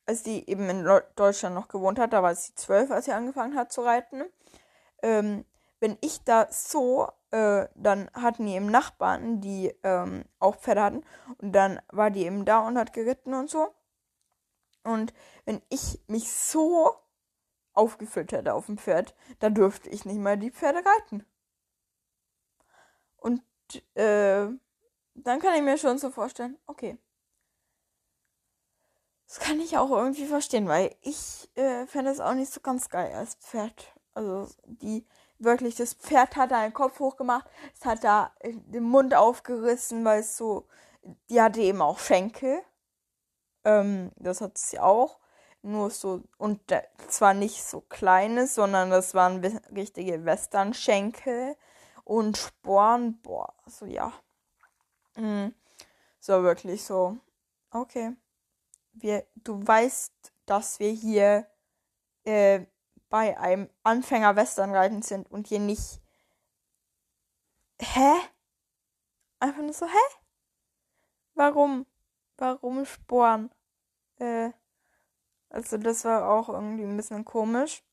als 0.05 0.21
die 0.21 0.47
eben 0.47 0.69
in 0.69 0.87
Deutschland 1.15 1.55
noch 1.55 1.67
gewohnt 1.67 1.97
hat, 1.97 2.13
da 2.13 2.21
war 2.21 2.35
sie 2.35 2.53
zwölf, 2.53 2.91
als 2.91 3.05
sie 3.05 3.13
angefangen 3.13 3.55
hat 3.55 3.71
zu 3.71 3.81
reiten. 3.81 4.23
Ähm, 5.01 5.45
wenn 5.79 5.97
ich 6.01 6.23
da 6.23 6.47
so, 6.51 7.09
äh, 7.31 7.67
dann 7.75 8.09
hatten 8.13 8.45
die 8.45 8.53
eben 8.53 8.67
Nachbarn, 8.67 9.41
die 9.41 9.73
ähm, 9.83 10.25
auch 10.39 10.57
Pferde 10.57 10.83
hatten. 10.83 11.03
Und 11.37 11.53
dann 11.53 11.79
war 11.89 12.11
die 12.11 12.25
eben 12.25 12.45
da 12.45 12.59
und 12.67 12.77
hat 12.77 12.93
geritten 12.93 13.33
und 13.33 13.49
so. 13.49 13.73
Und 14.83 15.13
wenn 15.45 15.61
ich 15.69 16.01
mich 16.07 16.31
so 16.31 16.93
aufgeführt 17.73 18.31
hätte 18.31 18.53
auf 18.53 18.65
dem 18.65 18.77
Pferd, 18.77 19.15
dann 19.39 19.53
dürfte 19.53 19.89
ich 19.89 20.05
nicht 20.05 20.19
mal 20.19 20.37
die 20.37 20.51
Pferde 20.51 20.83
reiten. 20.85 21.25
Und 23.17 23.41
äh, 23.95 24.47
dann 25.13 25.39
kann 25.39 25.55
ich 25.55 25.61
mir 25.61 25.77
schon 25.77 25.97
so 25.97 26.09
vorstellen, 26.09 26.57
okay. 26.65 26.97
Das 29.27 29.39
kann 29.39 29.59
ich 29.59 29.77
auch 29.77 29.91
irgendwie 29.91 30.25
verstehen, 30.25 30.67
weil 30.67 30.95
ich 31.01 31.51
äh, 31.55 31.85
fände 31.85 32.09
es 32.09 32.19
auch 32.19 32.33
nicht 32.33 32.51
so 32.51 32.61
ganz 32.61 32.89
geil 32.89 33.13
als 33.13 33.35
Pferd. 33.35 33.93
Also 34.13 34.49
die 34.65 35.05
wirklich, 35.39 35.75
das 35.75 35.93
Pferd 35.93 36.35
hat 36.35 36.51
da 36.51 36.63
den 36.63 36.73
Kopf 36.73 36.99
hochgemacht, 36.99 37.49
es 37.77 37.85
hat 37.85 38.03
da 38.03 38.33
den 38.43 38.83
Mund 38.83 39.15
aufgerissen, 39.15 40.05
weil 40.05 40.19
es 40.19 40.37
so, 40.37 40.67
die 41.29 41.41
hatte 41.41 41.61
eben 41.61 41.81
auch 41.81 41.99
Schenkel. 41.99 42.61
Ähm, 43.63 44.11
das 44.17 44.41
hat 44.41 44.57
sie 44.57 44.79
auch. 44.79 45.19
Nur 45.61 45.89
so, 45.89 46.23
und 46.37 46.61
zwar 47.09 47.33
nicht 47.33 47.63
so 47.63 47.81
kleine, 47.81 48.47
sondern 48.47 48.91
das 48.91 49.13
waren 49.13 49.43
richtige 49.75 50.23
Western-Schenkel 50.23 51.57
und 52.05 52.37
Sporen. 52.37 53.19
Boah, 53.21 53.53
so 53.65 53.85
ja. 53.85 54.13
Mhm. 55.17 55.53
So 56.21 56.43
wirklich 56.43 56.83
so. 56.83 57.17
Okay. 57.71 58.15
Wir, 58.93 59.25
du 59.35 59.65
weißt, 59.65 60.13
dass 60.45 60.79
wir 60.79 60.91
hier 60.91 61.45
äh, 62.23 62.65
bei 63.09 63.37
einem 63.37 63.69
Anfänger 63.83 64.35
Westernreiten 64.35 65.01
sind 65.01 65.29
und 65.31 65.47
hier 65.47 65.59
nicht. 65.59 65.99
Hä? 67.81 68.13
Einfach 69.39 69.61
nur 69.61 69.73
so, 69.73 69.85
hä? 69.85 70.15
Warum? 71.33 71.85
Warum 72.37 72.85
Sporen? 72.85 73.49
Äh, 74.19 74.51
also 75.49 75.77
das 75.77 76.05
war 76.05 76.29
auch 76.29 76.49
irgendwie 76.49 76.83
ein 76.83 76.97
bisschen 76.97 77.25
komisch. 77.25 77.83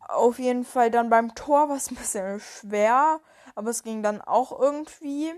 Auf 0.00 0.38
jeden 0.38 0.64
Fall 0.64 0.90
dann 0.90 1.08
beim 1.10 1.34
Tor 1.34 1.68
war 1.68 1.76
es 1.76 1.90
ein 1.90 1.96
bisschen 1.96 2.40
schwer, 2.40 3.20
aber 3.54 3.70
es 3.70 3.82
ging 3.82 4.02
dann 4.02 4.20
auch 4.20 4.58
irgendwie. 4.58 5.32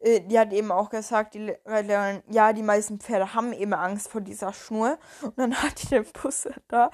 Äh, 0.00 0.20
die 0.20 0.38
hat 0.38 0.52
eben 0.52 0.72
auch 0.72 0.90
gesagt, 0.90 1.34
die 1.34 1.54
Reiterin, 1.64 2.22
ja, 2.28 2.52
die 2.52 2.62
meisten 2.62 2.98
Pferde 2.98 3.34
haben 3.34 3.52
eben 3.52 3.72
Angst 3.72 4.08
vor 4.08 4.20
dieser 4.20 4.52
Schnur. 4.52 4.98
Und 5.22 5.38
dann 5.38 5.54
hat 5.62 5.82
die 5.82 5.88
den 5.88 6.04
Busse 6.12 6.54
da 6.68 6.90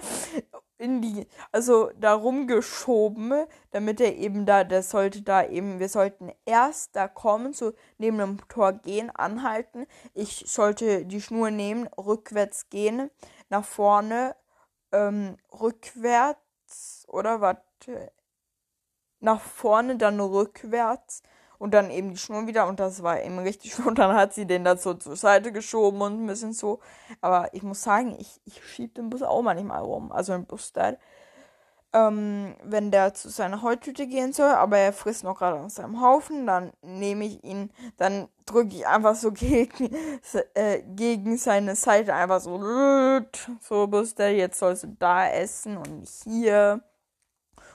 in 0.78 1.02
die, 1.02 1.26
also 1.52 1.90
da 1.98 2.14
rumgeschoben, 2.14 3.46
damit 3.72 4.00
er 4.00 4.16
eben 4.16 4.46
da, 4.46 4.64
der 4.64 4.82
sollte 4.82 5.22
da 5.22 5.44
eben, 5.44 5.80
wir 5.80 5.88
sollten 5.88 6.32
erst 6.46 6.94
da 6.94 7.08
kommen, 7.08 7.52
so 7.52 7.72
neben 7.98 8.18
dem 8.18 8.48
Tor 8.48 8.72
gehen, 8.72 9.10
anhalten. 9.10 9.86
Ich 10.14 10.44
sollte 10.46 11.04
die 11.04 11.20
Schnur 11.20 11.50
nehmen, 11.50 11.88
rückwärts 11.98 12.70
gehen, 12.70 13.10
nach 13.48 13.64
vorne, 13.64 14.36
ähm, 14.92 15.36
rückwärts, 15.52 17.04
oder 17.08 17.40
warte, 17.40 18.12
nach 19.20 19.40
vorne, 19.40 19.96
dann 19.96 20.20
rückwärts 20.20 21.22
und 21.58 21.74
dann 21.74 21.90
eben 21.90 22.10
die 22.10 22.16
Schnur 22.16 22.46
wieder 22.46 22.66
und 22.68 22.80
das 22.80 23.02
war 23.02 23.20
eben 23.22 23.38
richtig. 23.40 23.78
Und 23.84 23.98
dann 23.98 24.14
hat 24.14 24.32
sie 24.32 24.46
den 24.46 24.64
dazu 24.64 24.94
zur 24.94 25.16
Seite 25.16 25.52
geschoben 25.52 26.00
und 26.00 26.22
ein 26.22 26.26
bisschen 26.26 26.52
so. 26.52 26.80
Aber 27.20 27.52
ich 27.52 27.62
muss 27.62 27.82
sagen, 27.82 28.16
ich, 28.18 28.40
ich 28.44 28.64
schieb 28.64 28.94
den 28.94 29.10
Bus 29.10 29.22
auch 29.22 29.42
manchmal 29.42 29.82
rum. 29.82 30.12
Also 30.12 30.32
den 30.32 30.46
Bus 30.46 30.72
da. 30.72 30.96
Ähm, 31.92 32.54
wenn 32.62 32.90
der 32.90 33.14
zu 33.14 33.30
seiner 33.30 33.62
Heutüte 33.62 34.06
gehen 34.06 34.34
soll, 34.34 34.50
aber 34.50 34.76
er 34.76 34.92
frisst 34.92 35.24
noch 35.24 35.38
gerade 35.38 35.58
aus 35.58 35.76
seinem 35.76 36.02
Haufen, 36.02 36.46
dann 36.46 36.70
nehme 36.82 37.24
ich 37.24 37.42
ihn, 37.42 37.70
dann 37.96 38.28
drücke 38.44 38.76
ich 38.76 38.86
einfach 38.86 39.14
so 39.14 39.32
gegen, 39.32 39.96
äh, 40.54 40.82
gegen 40.82 41.38
seine 41.38 41.74
Seite 41.76 42.14
einfach 42.14 42.40
so, 42.40 42.60
so 43.60 43.86
Buster, 43.86 44.28
jetzt 44.28 44.58
sollst 44.58 44.84
du 44.84 44.96
da 44.98 45.28
essen 45.30 45.78
und 45.78 46.06
hier. 46.24 46.82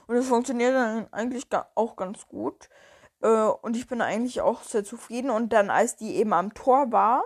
Und 0.06 0.14
das 0.14 0.26
funktioniert 0.26 0.74
dann 0.74 1.12
eigentlich 1.12 1.46
auch 1.74 1.96
ganz 1.96 2.26
gut. 2.28 2.68
Äh, 3.24 3.48
und 3.62 3.76
ich 3.76 3.88
bin 3.88 4.00
eigentlich 4.00 4.40
auch 4.42 4.62
sehr 4.62 4.84
zufrieden. 4.84 5.30
Und 5.30 5.52
dann, 5.52 5.70
als 5.70 5.96
die 5.96 6.14
eben 6.16 6.32
am 6.32 6.54
Tor 6.54 6.92
war, 6.92 7.24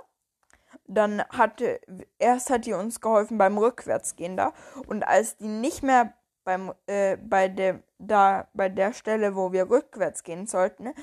dann 0.87 1.23
hatte, 1.31 1.81
erst 2.19 2.51
hat 2.51 2.65
die 2.65 2.73
uns 2.73 3.01
geholfen 3.01 3.37
beim 3.37 3.59
Rückwärtsgehen 3.59 4.37
da. 4.37 4.55
Und 4.87 5.03
als 5.03 5.37
die 5.37 5.49
nicht 5.49 5.83
mehr 5.83 6.15
beim, 6.45 6.73
äh, 6.87 7.17
bei 7.19 7.49
dem, 7.49 7.83
da, 7.99 8.49
bei 8.55 8.69
der 8.69 8.93
Stelle, 8.95 9.35
wo 9.37 9.53
wir 9.53 9.69
rückwärts 9.69 10.23
gehen 10.23 10.47
sollten, 10.47 10.95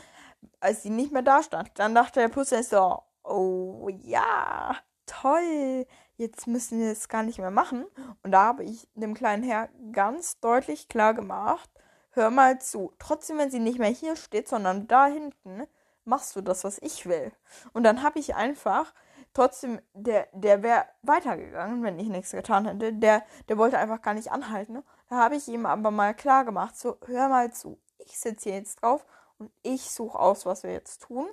als 0.60 0.82
die 0.82 0.90
nicht 0.90 1.12
mehr 1.12 1.22
da 1.22 1.44
stand, 1.44 1.72
dann 1.75 1.94
dachte 1.94 2.22
der 2.22 2.30
Puzzle 2.30 2.64
so, 2.64 3.00
oh 3.24 3.90
ja, 3.90 4.75
toll, 5.06 5.86
jetzt 6.18 6.48
müssen 6.48 6.80
wir 6.80 6.92
es 6.92 7.10
gar 7.10 7.24
nicht 7.24 7.40
mehr 7.40 7.52
machen. 7.52 7.86
Und 8.24 8.32
da 8.32 8.44
habe 8.46 8.64
ich 8.64 8.88
dem 8.96 9.14
kleinen 9.14 9.44
Herr 9.44 9.70
ganz 9.92 10.40
deutlich 10.40 10.88
klar 10.88 11.14
gemacht, 11.14 11.70
hör 12.15 12.29
mal 12.29 12.60
zu, 12.60 12.93
trotzdem 13.00 13.38
wenn 13.38 13.51
sie 13.51 13.60
nicht 13.60 13.79
mehr 13.79 13.89
hier 13.89 14.15
steht, 14.15 14.48
sondern 14.48 14.88
da 14.88 15.05
hinten, 15.05 15.67
machst 16.05 16.36
du 16.36 16.41
das, 16.41 16.63
was 16.63 16.77
ich 16.79 17.05
will. 17.07 17.31
Und 17.74 17.84
dann 17.84 18.03
habe 18.03 18.19
ich 18.19 18.36
einfach 18.36 18.93
trotzdem, 19.34 19.81
der, 19.93 20.27
der 20.34 20.63
wäre 20.63 20.86
weitergegangen, 21.01 21.84
wenn 21.84 22.00
ich 22.00 22.07
nichts 22.07 22.31
getan 22.31 22.65
hätte. 22.65 22.93
Der, 22.93 23.24
der 23.50 23.57
wollte 23.57 23.77
einfach 23.77 24.01
gar 24.01 24.13
nicht 24.13 24.31
anhalten. 24.31 24.84
Da 25.10 25.17
habe 25.17 25.36
ich 25.36 25.48
ihm 25.48 25.65
aber 25.65 25.91
mal 25.91 26.13
klar 26.13 26.45
gemacht, 26.45 26.77
so, 26.77 26.98
hör 27.05 27.27
mal 27.29 27.51
zu, 27.51 27.79
ich 28.00 28.17
sitze 28.17 28.50
hier 28.50 28.60
jetzt 28.60 28.81
drauf 28.81 29.05
und 29.38 29.51
ich 29.62 29.91
suche 29.91 30.17
aus, 30.17 30.45
was 30.45 30.63
wir 30.63 30.72
jetzt 30.72 31.03
tun. 31.03 31.27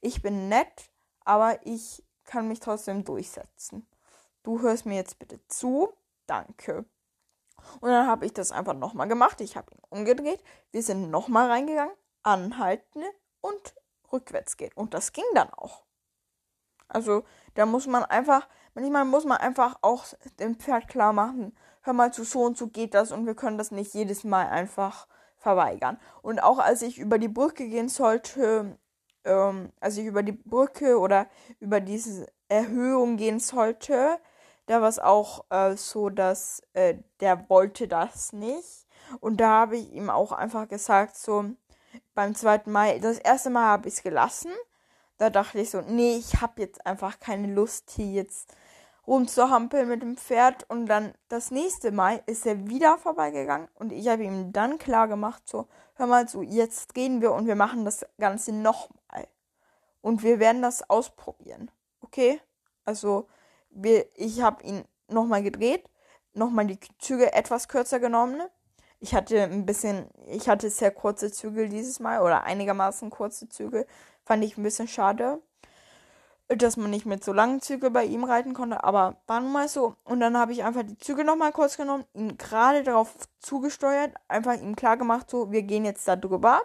Ich 0.00 0.22
bin 0.22 0.48
nett, 0.48 0.90
aber 1.24 1.58
ich 1.66 2.04
kann 2.24 2.48
mich 2.48 2.60
trotzdem 2.60 3.04
durchsetzen. 3.04 3.86
Du 4.42 4.60
hörst 4.60 4.86
mir 4.86 4.96
jetzt 4.96 5.18
bitte 5.18 5.40
zu. 5.48 5.92
Danke. 6.26 6.84
Und 7.80 7.90
dann 7.90 8.06
habe 8.06 8.26
ich 8.26 8.32
das 8.32 8.52
einfach 8.52 8.74
nochmal 8.74 9.08
gemacht. 9.08 9.40
Ich 9.40 9.56
habe 9.56 9.72
ihn 9.72 9.80
umgedreht. 9.88 10.42
Wir 10.70 10.82
sind 10.82 11.10
nochmal 11.10 11.50
reingegangen, 11.50 11.94
anhalten 12.22 13.02
und 13.40 13.74
rückwärts 14.12 14.56
gehen. 14.56 14.72
Und 14.74 14.94
das 14.94 15.12
ging 15.12 15.24
dann 15.34 15.50
auch. 15.50 15.84
Also 16.88 17.24
da 17.54 17.66
muss 17.66 17.86
man 17.86 18.04
einfach, 18.04 18.48
manchmal 18.74 19.04
muss 19.04 19.24
man 19.24 19.38
einfach 19.38 19.78
auch 19.82 20.04
dem 20.38 20.56
Pferd 20.56 20.88
klar 20.88 21.12
machen, 21.12 21.56
hör 21.82 21.92
mal 21.92 22.12
zu, 22.12 22.24
so 22.24 22.42
und 22.42 22.58
so 22.58 22.66
geht 22.68 22.94
das 22.94 23.12
und 23.12 23.26
wir 23.26 23.34
können 23.34 23.58
das 23.58 23.70
nicht 23.70 23.94
jedes 23.94 24.24
Mal 24.24 24.48
einfach 24.48 25.06
verweigern. 25.36 25.98
Und 26.22 26.42
auch 26.42 26.58
als 26.58 26.82
ich 26.82 26.98
über 26.98 27.18
die 27.18 27.28
Brücke 27.28 27.68
gehen 27.68 27.88
sollte, 27.88 28.76
ähm, 29.24 29.72
als 29.80 29.96
ich 29.96 30.06
über 30.06 30.22
die 30.22 30.32
Brücke 30.32 30.98
oder 30.98 31.26
über 31.60 31.80
diese 31.80 32.26
Erhöhung 32.48 33.16
gehen 33.16 33.38
sollte, 33.38 34.18
da 34.70 34.80
war 34.80 34.88
es 34.88 35.00
auch 35.00 35.46
äh, 35.50 35.76
so, 35.76 36.10
dass 36.10 36.62
äh, 36.74 36.94
der 37.18 37.50
wollte 37.50 37.88
das 37.88 38.32
nicht. 38.32 38.86
Und 39.18 39.38
da 39.38 39.48
habe 39.48 39.76
ich 39.76 39.92
ihm 39.92 40.10
auch 40.10 40.30
einfach 40.30 40.68
gesagt, 40.68 41.16
so 41.16 41.44
beim 42.14 42.36
zweiten 42.36 42.70
Mal, 42.70 43.00
das 43.00 43.18
erste 43.18 43.50
Mal 43.50 43.64
habe 43.64 43.88
ich 43.88 43.94
es 43.94 44.02
gelassen. 44.04 44.52
Da 45.18 45.28
dachte 45.28 45.58
ich 45.58 45.70
so, 45.70 45.80
nee, 45.80 46.14
ich 46.14 46.40
habe 46.40 46.62
jetzt 46.62 46.86
einfach 46.86 47.18
keine 47.18 47.52
Lust, 47.52 47.90
hier 47.90 48.12
jetzt 48.12 48.54
rumzuhampeln 49.08 49.88
mit 49.88 50.02
dem 50.02 50.16
Pferd. 50.16 50.70
Und 50.70 50.86
dann 50.86 51.14
das 51.26 51.50
nächste 51.50 51.90
Mal 51.90 52.22
ist 52.26 52.46
er 52.46 52.68
wieder 52.68 52.96
vorbeigegangen 52.96 53.66
und 53.74 53.90
ich 53.90 54.06
habe 54.06 54.22
ihm 54.22 54.52
dann 54.52 54.78
klar 54.78 55.08
gemacht, 55.08 55.42
so, 55.48 55.66
hör 55.94 56.06
mal 56.06 56.28
so, 56.28 56.42
jetzt 56.42 56.94
gehen 56.94 57.20
wir 57.20 57.32
und 57.32 57.48
wir 57.48 57.56
machen 57.56 57.84
das 57.84 58.06
Ganze 58.20 58.52
nochmal. 58.52 59.26
Und 60.00 60.22
wir 60.22 60.38
werden 60.38 60.62
das 60.62 60.88
ausprobieren. 60.88 61.72
Okay? 62.02 62.40
Also, 62.84 63.26
wir, 63.70 64.06
ich 64.16 64.42
habe 64.42 64.62
ihn 64.64 64.84
nochmal 65.08 65.42
gedreht, 65.42 65.84
nochmal 66.32 66.66
die 66.66 66.78
Züge 66.98 67.32
etwas 67.32 67.68
kürzer 67.68 68.00
genommen. 68.00 68.42
Ich 69.00 69.14
hatte 69.14 69.42
ein 69.42 69.66
bisschen, 69.66 70.06
ich 70.26 70.48
hatte 70.48 70.70
sehr 70.70 70.90
kurze 70.90 71.32
Zügel 71.32 71.68
dieses 71.68 72.00
Mal 72.00 72.20
oder 72.20 72.44
einigermaßen 72.44 73.10
kurze 73.10 73.48
Zügel. 73.48 73.86
Fand 74.24 74.44
ich 74.44 74.56
ein 74.58 74.62
bisschen 74.62 74.88
schade 74.88 75.40
dass 76.56 76.76
man 76.76 76.90
nicht 76.90 77.06
mit 77.06 77.22
so 77.22 77.32
langen 77.32 77.60
Zügen 77.60 77.92
bei 77.92 78.04
ihm 78.04 78.24
reiten 78.24 78.54
konnte, 78.54 78.82
aber 78.82 79.16
war 79.26 79.40
nun 79.40 79.52
mal 79.52 79.68
so. 79.68 79.94
Und 80.04 80.20
dann 80.20 80.36
habe 80.36 80.52
ich 80.52 80.64
einfach 80.64 80.82
die 80.82 80.98
Züge 80.98 81.24
nochmal 81.24 81.52
kurz 81.52 81.76
genommen, 81.76 82.04
ihn 82.12 82.36
gerade 82.38 82.82
darauf 82.82 83.14
zugesteuert, 83.38 84.14
einfach 84.26 84.54
ihm 84.54 84.74
klar 84.74 84.96
gemacht, 84.96 85.30
so, 85.30 85.52
wir 85.52 85.62
gehen 85.62 85.84
jetzt 85.84 86.08
da 86.08 86.16
drüber. 86.16 86.60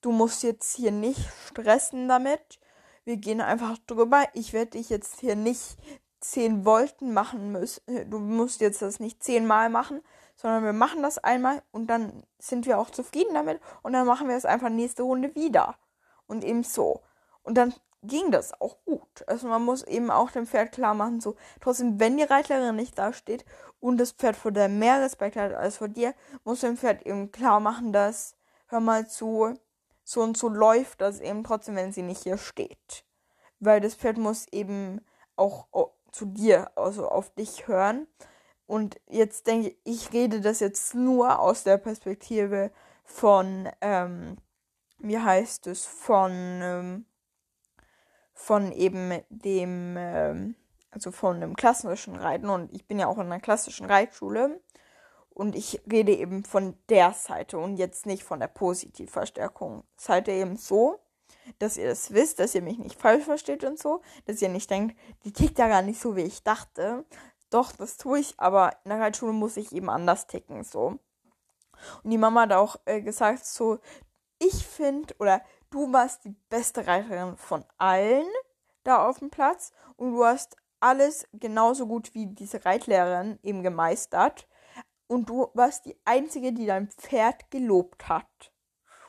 Du 0.00 0.12
musst 0.12 0.42
jetzt 0.42 0.76
hier 0.76 0.92
nicht 0.92 1.20
stressen 1.48 2.08
damit. 2.08 2.60
Wir 3.04 3.16
gehen 3.16 3.40
einfach 3.40 3.78
drüber. 3.86 4.24
Ich 4.32 4.52
werde 4.52 4.72
dich 4.72 4.88
jetzt 4.90 5.20
hier 5.20 5.36
nicht 5.36 5.76
10 6.20 6.64
Volten 6.64 7.12
machen 7.12 7.52
müssen. 7.52 8.10
Du 8.10 8.18
musst 8.18 8.60
jetzt 8.60 8.80
das 8.82 8.98
nicht 8.98 9.22
zehnmal 9.22 9.68
machen, 9.68 10.00
sondern 10.36 10.64
wir 10.64 10.72
machen 10.72 11.02
das 11.02 11.18
einmal 11.18 11.62
und 11.70 11.88
dann 11.88 12.24
sind 12.38 12.66
wir 12.66 12.78
auch 12.78 12.90
zufrieden 12.90 13.34
damit 13.34 13.60
und 13.82 13.92
dann 13.92 14.06
machen 14.06 14.28
wir 14.28 14.36
es 14.36 14.46
einfach 14.46 14.70
nächste 14.70 15.02
Runde 15.02 15.34
wieder. 15.34 15.76
Und 16.26 16.42
eben 16.42 16.62
so. 16.62 17.02
Und 17.42 17.58
dann 17.58 17.74
ging 18.02 18.30
das 18.30 18.58
auch 18.60 18.78
gut. 18.84 19.24
Also 19.26 19.48
man 19.48 19.62
muss 19.62 19.82
eben 19.82 20.10
auch 20.10 20.30
dem 20.30 20.46
Pferd 20.46 20.72
klar 20.72 20.94
machen, 20.94 21.20
so 21.20 21.36
trotzdem, 21.60 22.00
wenn 22.00 22.16
die 22.16 22.22
Reitlerin 22.22 22.76
nicht 22.76 22.98
da 22.98 23.12
steht 23.12 23.44
und 23.80 23.98
das 23.98 24.12
Pferd 24.12 24.36
vor 24.36 24.52
dir 24.52 24.68
mehr 24.68 25.02
Respekt 25.02 25.36
hat 25.36 25.52
als 25.52 25.76
vor 25.78 25.88
dir, 25.88 26.14
muss 26.44 26.60
dem 26.60 26.76
Pferd 26.76 27.04
eben 27.06 27.30
klar 27.32 27.60
machen, 27.60 27.92
dass, 27.92 28.36
hör 28.66 28.80
mal 28.80 29.06
zu, 29.08 29.54
so 30.04 30.20
und 30.20 30.36
so 30.36 30.48
läuft 30.48 31.00
das 31.00 31.20
eben 31.20 31.42
trotzdem, 31.42 31.76
wenn 31.76 31.92
sie 31.92 32.02
nicht 32.02 32.22
hier 32.22 32.38
steht. 32.38 33.04
Weil 33.58 33.80
das 33.80 33.94
Pferd 33.94 34.18
muss 34.18 34.46
eben 34.52 35.00
auch 35.36 35.66
zu 36.12 36.26
dir, 36.26 36.70
also 36.76 37.08
auf 37.08 37.30
dich 37.34 37.66
hören. 37.66 38.06
Und 38.66 39.00
jetzt 39.08 39.46
denke 39.46 39.68
ich, 39.68 39.78
ich 39.84 40.12
rede 40.12 40.40
das 40.40 40.60
jetzt 40.60 40.94
nur 40.94 41.38
aus 41.40 41.64
der 41.64 41.78
Perspektive 41.78 42.70
von, 43.04 43.68
ähm, 43.80 44.36
wie 44.98 45.18
heißt 45.18 45.66
es, 45.66 45.84
von, 45.84 46.32
ähm, 46.32 47.06
von 48.32 48.72
eben 48.72 49.22
dem, 49.28 49.96
äh, 49.96 50.54
also 50.90 51.10
von 51.10 51.40
dem 51.40 51.56
klassischen 51.56 52.16
Reiten 52.16 52.48
und 52.48 52.72
ich 52.72 52.86
bin 52.86 52.98
ja 52.98 53.06
auch 53.06 53.18
in 53.18 53.26
einer 53.26 53.40
klassischen 53.40 53.86
Reitschule 53.86 54.60
und 55.34 55.56
ich 55.56 55.82
rede 55.90 56.12
eben 56.12 56.44
von 56.44 56.76
der 56.88 57.12
Seite 57.12 57.58
und 57.58 57.76
jetzt 57.76 58.06
nicht 58.06 58.22
von 58.22 58.40
der 58.40 58.48
Positivverstärkung. 58.48 59.84
Seite 59.96 60.32
eben 60.32 60.56
so, 60.56 61.00
dass 61.58 61.76
ihr 61.76 61.88
das 61.88 62.12
wisst, 62.12 62.38
dass 62.38 62.54
ihr 62.54 62.62
mich 62.62 62.78
nicht 62.78 62.98
falsch 62.98 63.24
versteht 63.24 63.64
und 63.64 63.78
so, 63.78 64.00
dass 64.26 64.40
ihr 64.40 64.48
nicht 64.48 64.70
denkt, 64.70 64.96
die 65.24 65.32
tickt 65.32 65.58
ja 65.58 65.68
gar 65.68 65.82
nicht 65.82 66.00
so, 66.00 66.16
wie 66.16 66.22
ich 66.22 66.42
dachte. 66.42 67.04
Doch, 67.50 67.72
das 67.72 67.96
tue 67.96 68.20
ich, 68.20 68.34
aber 68.38 68.72
in 68.84 68.90
der 68.90 69.00
Reitschule 69.00 69.32
muss 69.32 69.56
ich 69.56 69.72
eben 69.72 69.90
anders 69.90 70.26
ticken, 70.26 70.64
so. 70.64 70.98
Und 72.02 72.10
die 72.10 72.18
Mama 72.18 72.42
hat 72.42 72.52
auch 72.52 72.76
äh, 72.86 73.02
gesagt, 73.02 73.44
so, 73.44 73.78
ich 74.38 74.66
finde, 74.66 75.14
oder 75.18 75.42
du 75.70 75.92
warst 75.92 76.24
die 76.24 76.34
beste 76.48 76.86
Reiterin 76.86 77.36
von 77.36 77.64
allen 77.78 78.26
da 78.84 79.06
auf 79.06 79.18
dem 79.18 79.30
Platz 79.30 79.72
und 79.96 80.12
du 80.12 80.24
hast 80.24 80.56
alles 80.80 81.26
genauso 81.32 81.86
gut 81.86 82.14
wie 82.14 82.26
diese 82.26 82.64
Reitlehrerin 82.64 83.38
eben 83.42 83.62
gemeistert. 83.62 84.46
Und 85.06 85.28
du 85.28 85.48
warst 85.54 85.84
die 85.84 85.96
Einzige, 86.04 86.52
die 86.52 86.66
dein 86.66 86.88
Pferd 86.88 87.50
gelobt 87.50 88.08
hat. 88.08 88.52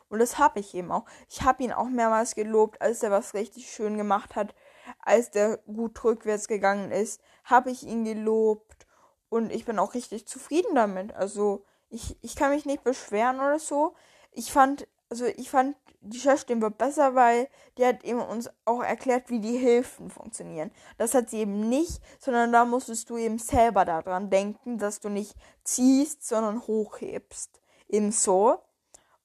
Und 0.10 0.20
das 0.20 0.38
habe 0.38 0.60
ich 0.60 0.74
eben 0.76 0.92
auch. 0.92 1.06
Ich 1.30 1.42
habe 1.42 1.64
ihn 1.64 1.74
auch 1.74 1.90
mehrmals 1.90 2.36
gelobt, 2.36 2.82
als 2.82 3.02
er 3.02 3.12
was 3.12 3.34
richtig 3.34 3.72
schön 3.72 3.98
gemacht 3.98 4.36
hat, 4.36 4.54
als 5.00 5.32
der 5.32 5.58
gut 5.66 6.04
rückwärts 6.04 6.48
gegangen 6.48 6.92
ist, 6.92 7.22
habe 7.44 7.72
ich 7.72 7.84
ihn 7.84 8.06
gelobt. 8.06 8.86
Und 9.30 9.52
ich 9.52 9.66
bin 9.66 9.80
auch 9.80 9.94
richtig 9.94 10.28
zufrieden 10.28 10.76
damit. 10.76 11.14
Also 11.14 11.66
ich, 11.90 12.18
ich 12.22 12.36
kann 12.36 12.52
mich 12.52 12.66
nicht 12.66 12.84
beschweren 12.84 13.38
oder 13.38 13.60
so. 13.60 13.96
Ich 14.32 14.52
fand, 14.52 14.88
also 15.10 15.26
ich 15.26 15.50
fand 15.50 15.76
die 16.06 16.20
Chefstimme 16.20 16.62
wird 16.62 16.78
besser, 16.78 17.16
weil 17.16 17.48
die 17.78 17.86
hat 17.86 18.04
eben 18.04 18.22
uns 18.22 18.50
auch 18.66 18.82
erklärt, 18.82 19.30
wie 19.30 19.40
die 19.40 19.58
Hilfen 19.58 20.10
funktionieren. 20.10 20.72
Das 20.98 21.14
hat 21.14 21.30
sie 21.30 21.40
eben 21.40 21.68
nicht, 21.68 22.02
sondern 22.20 22.52
da 22.52 22.66
musstest 22.66 23.10
du 23.10 23.18
eben 23.18 23.40
selber 23.40 23.86
daran 23.86 24.30
denken, 24.30 24.78
dass 24.78 25.00
du 25.00 25.10
nicht 25.10 25.36
ziehst, 25.64 26.28
sondern 26.28 26.66
hochhebst. 26.68 27.60
Eben 27.88 28.12
so. 28.12 28.60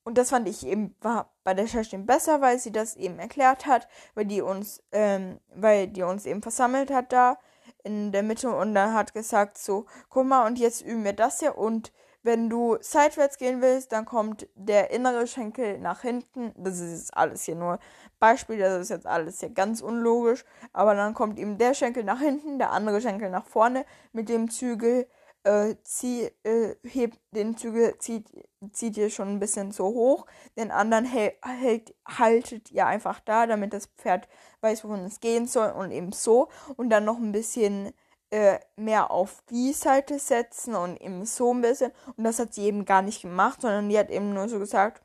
Und 0.02 0.16
das 0.16 0.30
fand 0.30 0.48
ich 0.48 0.66
eben 0.66 0.96
war 1.00 1.32
bei 1.44 1.54
der 1.54 1.66
Chefstimme 1.66 2.04
besser, 2.04 2.40
weil 2.40 2.58
sie 2.58 2.72
das 2.72 2.96
eben 2.96 3.18
erklärt 3.18 3.66
hat, 3.66 3.86
weil 4.14 4.24
die 4.24 4.40
uns, 4.40 4.82
ähm, 4.92 5.38
weil 5.54 5.88
die 5.88 6.02
uns 6.02 6.24
eben 6.24 6.42
versammelt 6.42 6.90
hat 6.90 7.12
da 7.12 7.38
in 7.84 8.12
der 8.12 8.22
Mitte 8.22 8.50
und 8.50 8.74
dann 8.74 8.94
hat 8.94 9.14
gesagt 9.14 9.58
so, 9.58 9.86
guck 10.08 10.26
mal 10.26 10.46
und 10.46 10.58
jetzt 10.58 10.80
üben 10.80 11.04
wir 11.04 11.12
das 11.12 11.40
hier 11.40 11.56
und 11.56 11.92
wenn 12.22 12.50
du 12.50 12.76
seitwärts 12.80 13.38
gehen 13.38 13.62
willst, 13.62 13.92
dann 13.92 14.04
kommt 14.04 14.48
der 14.54 14.90
innere 14.90 15.26
Schenkel 15.26 15.78
nach 15.78 16.02
hinten. 16.02 16.52
Das 16.56 16.78
ist 16.78 17.16
alles 17.16 17.44
hier 17.44 17.54
nur 17.54 17.78
Beispiel, 18.18 18.58
das 18.58 18.82
ist 18.82 18.90
jetzt 18.90 19.06
alles 19.06 19.40
hier 19.40 19.50
ganz 19.50 19.80
unlogisch. 19.80 20.44
Aber 20.72 20.94
dann 20.94 21.14
kommt 21.14 21.38
eben 21.38 21.56
der 21.58 21.74
Schenkel 21.74 22.04
nach 22.04 22.20
hinten, 22.20 22.58
der 22.58 22.72
andere 22.72 23.00
Schenkel 23.00 23.30
nach 23.30 23.46
vorne 23.46 23.86
mit 24.12 24.28
dem 24.28 24.50
Zügel. 24.50 25.08
Äh, 25.42 25.76
zieh, 25.84 26.30
äh, 26.42 26.74
hebt 26.82 27.18
den 27.30 27.56
Zügel, 27.56 27.96
zieht, 27.98 28.26
zieht 28.72 28.98
ihr 28.98 29.08
schon 29.08 29.28
ein 29.28 29.40
bisschen 29.40 29.72
so 29.72 29.86
hoch. 29.86 30.26
Den 30.58 30.70
anderen 30.70 31.06
hält, 31.06 31.94
haltet 32.06 32.70
ihr 32.70 32.86
einfach 32.86 33.20
da, 33.20 33.46
damit 33.46 33.72
das 33.72 33.86
Pferd 33.86 34.28
weiß, 34.60 34.84
wohin 34.84 35.06
es 35.06 35.20
gehen 35.20 35.46
soll 35.46 35.70
und 35.70 35.92
eben 35.92 36.12
so. 36.12 36.50
Und 36.76 36.90
dann 36.90 37.06
noch 37.06 37.16
ein 37.16 37.32
bisschen 37.32 37.94
äh, 38.30 38.58
mehr 38.76 39.10
auf 39.10 39.42
die 39.50 39.72
Seite 39.72 40.18
setzen 40.18 40.74
und 40.74 41.00
eben 41.00 41.24
so 41.26 41.52
ein 41.52 41.62
bisschen. 41.62 41.92
Und 42.16 42.24
das 42.24 42.38
hat 42.38 42.54
sie 42.54 42.64
eben 42.64 42.84
gar 42.84 43.02
nicht 43.02 43.22
gemacht, 43.22 43.62
sondern 43.62 43.88
die 43.88 43.98
hat 43.98 44.10
eben 44.10 44.32
nur 44.32 44.48
so 44.48 44.58
gesagt, 44.58 45.02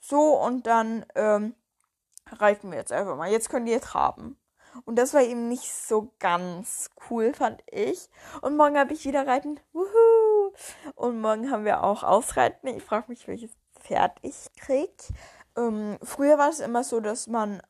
so 0.00 0.40
und 0.40 0.66
dann 0.66 1.04
ähm, 1.14 1.54
reiten 2.30 2.70
wir 2.70 2.78
jetzt 2.78 2.92
einfach 2.92 3.16
mal. 3.16 3.30
Jetzt 3.30 3.50
könnt 3.50 3.68
ihr 3.68 3.80
traben. 3.80 4.38
Und 4.84 4.96
das 4.96 5.14
war 5.14 5.22
eben 5.22 5.48
nicht 5.48 5.72
so 5.72 6.12
ganz 6.18 6.90
cool, 7.08 7.32
fand 7.34 7.62
ich. 7.66 8.08
Und 8.42 8.56
morgen 8.56 8.78
habe 8.78 8.92
ich 8.92 9.04
wieder 9.04 9.26
Reiten. 9.26 9.58
Wuhu! 9.72 10.52
Und 10.94 11.20
morgen 11.20 11.50
haben 11.50 11.64
wir 11.64 11.82
auch 11.82 12.02
Ausreiten. 12.02 12.68
Ich 12.68 12.82
frage 12.82 13.06
mich, 13.08 13.26
welches 13.26 13.50
Pferd 13.80 14.18
ich 14.22 14.52
krieg. 14.56 14.92
Ähm, 15.58 15.98
früher 16.04 16.38
war 16.38 16.50
es 16.50 16.60
immer 16.60 16.84
so, 16.84 17.00
dass 17.00 17.26
man 17.26 17.60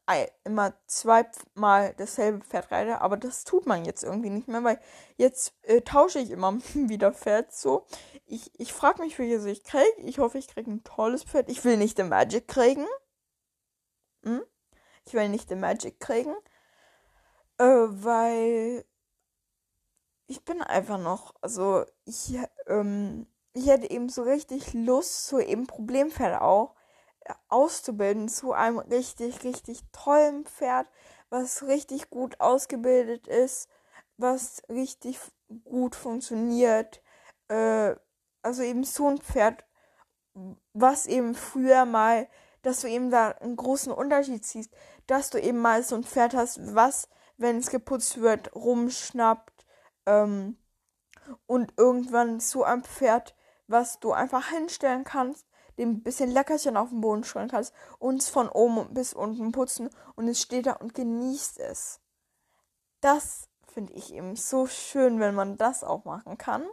immer 0.44 0.74
zweimal 0.86 1.94
dasselbe 1.96 2.44
Pferd 2.44 2.70
reitet, 2.70 3.00
aber 3.00 3.16
das 3.16 3.44
tut 3.44 3.64
man 3.64 3.86
jetzt 3.86 4.04
irgendwie 4.04 4.28
nicht 4.28 4.46
mehr, 4.46 4.62
weil 4.62 4.78
jetzt 5.16 5.54
äh, 5.62 5.80
tausche 5.80 6.18
ich 6.18 6.30
immer 6.30 6.52
wieder 6.74 7.14
Pferd 7.14 7.54
so. 7.54 7.86
Ich, 8.26 8.50
ich 8.60 8.74
frage 8.74 9.00
mich, 9.00 9.18
welches 9.18 9.46
ich 9.46 9.64
kriege. 9.64 10.02
Ich 10.02 10.18
hoffe, 10.18 10.36
ich 10.36 10.48
kriege 10.48 10.70
ein 10.70 10.84
tolles 10.84 11.24
Pferd. 11.24 11.48
Ich 11.50 11.64
will 11.64 11.78
nicht 11.78 11.96
den 11.96 12.10
Magic 12.10 12.46
kriegen. 12.46 12.86
Hm? 14.22 14.42
Ich 15.06 15.14
will 15.14 15.30
nicht 15.30 15.48
den 15.50 15.60
Magic 15.60 15.98
kriegen. 15.98 16.34
Äh, 17.56 17.64
weil 17.64 18.84
ich 20.26 20.44
bin 20.44 20.60
einfach 20.60 20.98
noch, 20.98 21.34
also 21.40 21.86
ich, 22.04 22.38
ähm, 22.66 23.26
ich 23.54 23.66
hätte 23.66 23.90
eben 23.90 24.10
so 24.10 24.24
richtig 24.24 24.74
Lust, 24.74 25.26
so 25.26 25.38
eben 25.38 25.66
Problempferde 25.66 26.42
auch 26.42 26.74
auszubilden 27.48 28.28
zu 28.28 28.52
einem 28.52 28.78
richtig, 28.78 29.44
richtig 29.44 29.80
tollen 29.92 30.44
Pferd, 30.44 30.86
was 31.30 31.62
richtig 31.64 32.10
gut 32.10 32.40
ausgebildet 32.40 33.26
ist, 33.26 33.68
was 34.16 34.62
richtig 34.68 35.18
gut 35.64 35.94
funktioniert. 35.94 37.02
Äh, 37.48 37.96
also 38.42 38.62
eben 38.62 38.84
so 38.84 39.08
ein 39.08 39.18
Pferd, 39.18 39.64
was 40.72 41.06
eben 41.06 41.34
früher 41.34 41.84
mal, 41.84 42.28
dass 42.62 42.80
du 42.80 42.88
eben 42.88 43.10
da 43.10 43.30
einen 43.30 43.56
großen 43.56 43.92
Unterschied 43.92 44.44
siehst, 44.44 44.72
dass 45.06 45.30
du 45.30 45.40
eben 45.40 45.58
mal 45.58 45.82
so 45.82 45.96
ein 45.96 46.04
Pferd 46.04 46.34
hast, 46.34 46.74
was, 46.74 47.08
wenn 47.36 47.58
es 47.58 47.70
geputzt 47.70 48.20
wird, 48.20 48.54
rumschnappt 48.54 49.66
ähm, 50.06 50.58
und 51.46 51.74
irgendwann 51.76 52.40
so 52.40 52.64
ein 52.64 52.82
Pferd, 52.82 53.34
was 53.66 54.00
du 54.00 54.12
einfach 54.12 54.48
hinstellen 54.48 55.04
kannst 55.04 55.47
dem 55.78 55.90
ein 55.90 56.02
bisschen 56.02 56.30
Leckerchen 56.30 56.76
auf 56.76 56.90
den 56.90 57.00
Boden 57.00 57.24
streuen 57.24 57.48
kannst, 57.48 57.72
uns 57.98 58.28
von 58.28 58.48
oben 58.48 58.92
bis 58.92 59.14
unten 59.14 59.52
putzen 59.52 59.88
und 60.16 60.28
es 60.28 60.42
steht 60.42 60.66
da 60.66 60.72
und 60.72 60.94
genießt 60.94 61.58
es. 61.60 62.00
Das 63.00 63.48
finde 63.66 63.92
ich 63.92 64.12
eben 64.12 64.36
so 64.36 64.66
schön, 64.66 65.20
wenn 65.20 65.34
man 65.34 65.56
das 65.56 65.84
auch 65.84 66.04
machen 66.04 66.36
kann. 66.36 66.66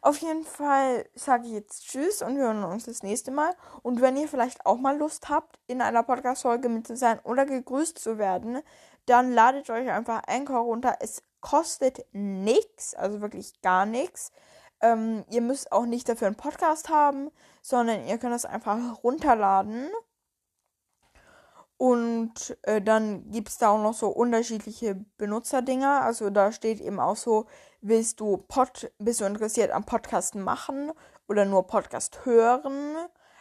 Auf 0.00 0.16
jeden 0.18 0.44
Fall 0.44 1.06
sage 1.14 1.46
ich 1.46 1.52
jetzt 1.52 1.84
Tschüss 1.84 2.22
und 2.22 2.36
wir 2.36 2.44
hören 2.44 2.64
uns 2.64 2.84
das 2.84 3.02
nächste 3.02 3.30
Mal. 3.30 3.54
Und 3.82 4.00
wenn 4.00 4.16
ihr 4.16 4.26
vielleicht 4.26 4.64
auch 4.64 4.78
mal 4.78 4.96
Lust 4.96 5.28
habt, 5.28 5.60
in 5.66 5.82
einer 5.82 6.02
Podcast-Folge 6.02 6.68
mit 6.68 6.86
zu 6.86 6.96
sein 6.96 7.20
oder 7.24 7.44
gegrüßt 7.44 7.98
zu 7.98 8.16
werden, 8.16 8.62
dann 9.06 9.32
ladet 9.32 9.68
euch 9.68 9.90
einfach 9.90 10.22
Anchor 10.26 10.60
runter. 10.60 10.96
Es 11.00 11.22
kostet 11.40 12.06
nichts, 12.12 12.94
also 12.94 13.20
wirklich 13.20 13.60
gar 13.60 13.84
nichts. 13.84 14.32
Ähm, 14.82 15.24
ihr 15.30 15.40
müsst 15.40 15.72
auch 15.72 15.86
nicht 15.86 16.08
dafür 16.08 16.26
einen 16.26 16.36
Podcast 16.36 16.88
haben, 16.88 17.30
sondern 17.62 18.06
ihr 18.06 18.18
könnt 18.18 18.34
das 18.34 18.44
einfach 18.44 19.02
runterladen. 19.02 19.88
Und 21.82 22.56
äh, 22.62 22.80
dann 22.80 23.28
gibt 23.30 23.48
es 23.48 23.58
da 23.58 23.70
auch 23.70 23.82
noch 23.82 23.94
so 23.94 24.08
unterschiedliche 24.08 25.04
Benutzerdinger. 25.18 26.02
Also 26.02 26.30
da 26.30 26.52
steht 26.52 26.80
eben 26.80 27.00
auch 27.00 27.16
so, 27.16 27.46
willst 27.80 28.20
du 28.20 28.36
Pod, 28.36 28.92
bist 28.98 29.20
du 29.20 29.24
interessiert 29.24 29.72
am 29.72 29.84
Podcast 29.84 30.36
machen 30.36 30.92
oder 31.26 31.44
nur 31.44 31.66
Podcast 31.66 32.24
hören? 32.24 32.96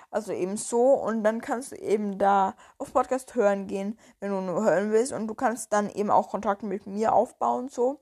Also 0.10 0.34
eben 0.34 0.58
so. 0.58 0.93
Und 0.93 1.23
dann 1.23 1.39
kannst 1.39 1.71
du 1.71 1.75
eben 1.75 2.17
da 2.17 2.56
auf 2.80 2.91
Podcast 2.93 3.36
hören 3.36 3.67
gehen, 3.67 3.99
wenn 4.19 4.32
du 4.32 4.41
nur 4.41 4.63
hören 4.63 4.91
willst. 4.91 5.13
Und 5.13 5.27
du 5.27 5.36
kannst 5.36 5.71
dann 5.71 5.89
eben 5.91 6.10
auch 6.10 6.30
Kontakt 6.30 6.63
mit 6.63 6.88
mir 6.88 7.13
aufbauen, 7.13 7.69
so. 7.69 7.99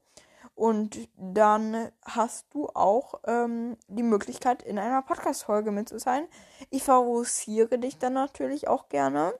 Und 0.60 1.08
dann 1.16 1.90
hast 2.04 2.54
du 2.54 2.68
auch 2.74 3.22
ähm, 3.26 3.78
die 3.88 4.04
Möglichkeit, 4.04 4.62
in 4.62 4.78
einer 4.78 5.02
Podcast-Folge 5.02 5.72
mit 5.72 5.88
zu 5.88 6.00
sein. 6.00 6.28
Ich 6.70 6.84
favorisiere 6.84 7.80
dich 7.80 7.98
dann 7.98 8.12
natürlich 8.12 8.68
auch 8.68 8.90
gerne. 8.90 9.40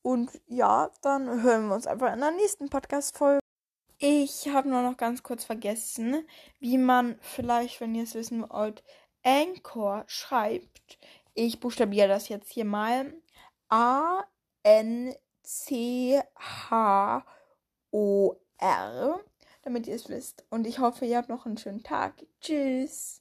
Und 0.00 0.30
ja, 0.46 0.92
dann 1.02 1.42
hören 1.42 1.66
wir 1.66 1.74
uns 1.74 1.88
einfach 1.88 2.12
in 2.12 2.20
der 2.20 2.30
nächsten 2.30 2.70
Podcast-Folge. 2.70 3.40
Ich 3.98 4.48
habe 4.50 4.68
nur 4.68 4.82
noch 4.82 4.96
ganz 4.96 5.24
kurz 5.24 5.42
vergessen, 5.42 6.24
wie 6.60 6.78
man 6.78 7.18
vielleicht, 7.20 7.80
wenn 7.80 7.96
ihr 7.96 8.04
es 8.04 8.14
wissen 8.14 8.48
wollt, 8.48 8.84
Anchor 9.24 10.04
schreibt. 10.06 11.00
Ich 11.34 11.58
buchstabiere 11.58 12.06
das 12.06 12.28
jetzt 12.28 12.52
hier 12.52 12.64
mal. 12.64 13.12
A 13.70 14.22
N 14.62 15.16
C 15.42 16.22
H 16.36 17.26
O 17.90 18.36
R 18.58 19.18
damit 19.68 19.86
ihr 19.86 19.96
es 19.96 20.08
wisst. 20.08 20.46
Und 20.48 20.66
ich 20.66 20.78
hoffe, 20.78 21.04
ihr 21.04 21.18
habt 21.18 21.28
noch 21.28 21.44
einen 21.44 21.58
schönen 21.58 21.82
Tag. 21.82 22.14
Tschüss. 22.40 23.20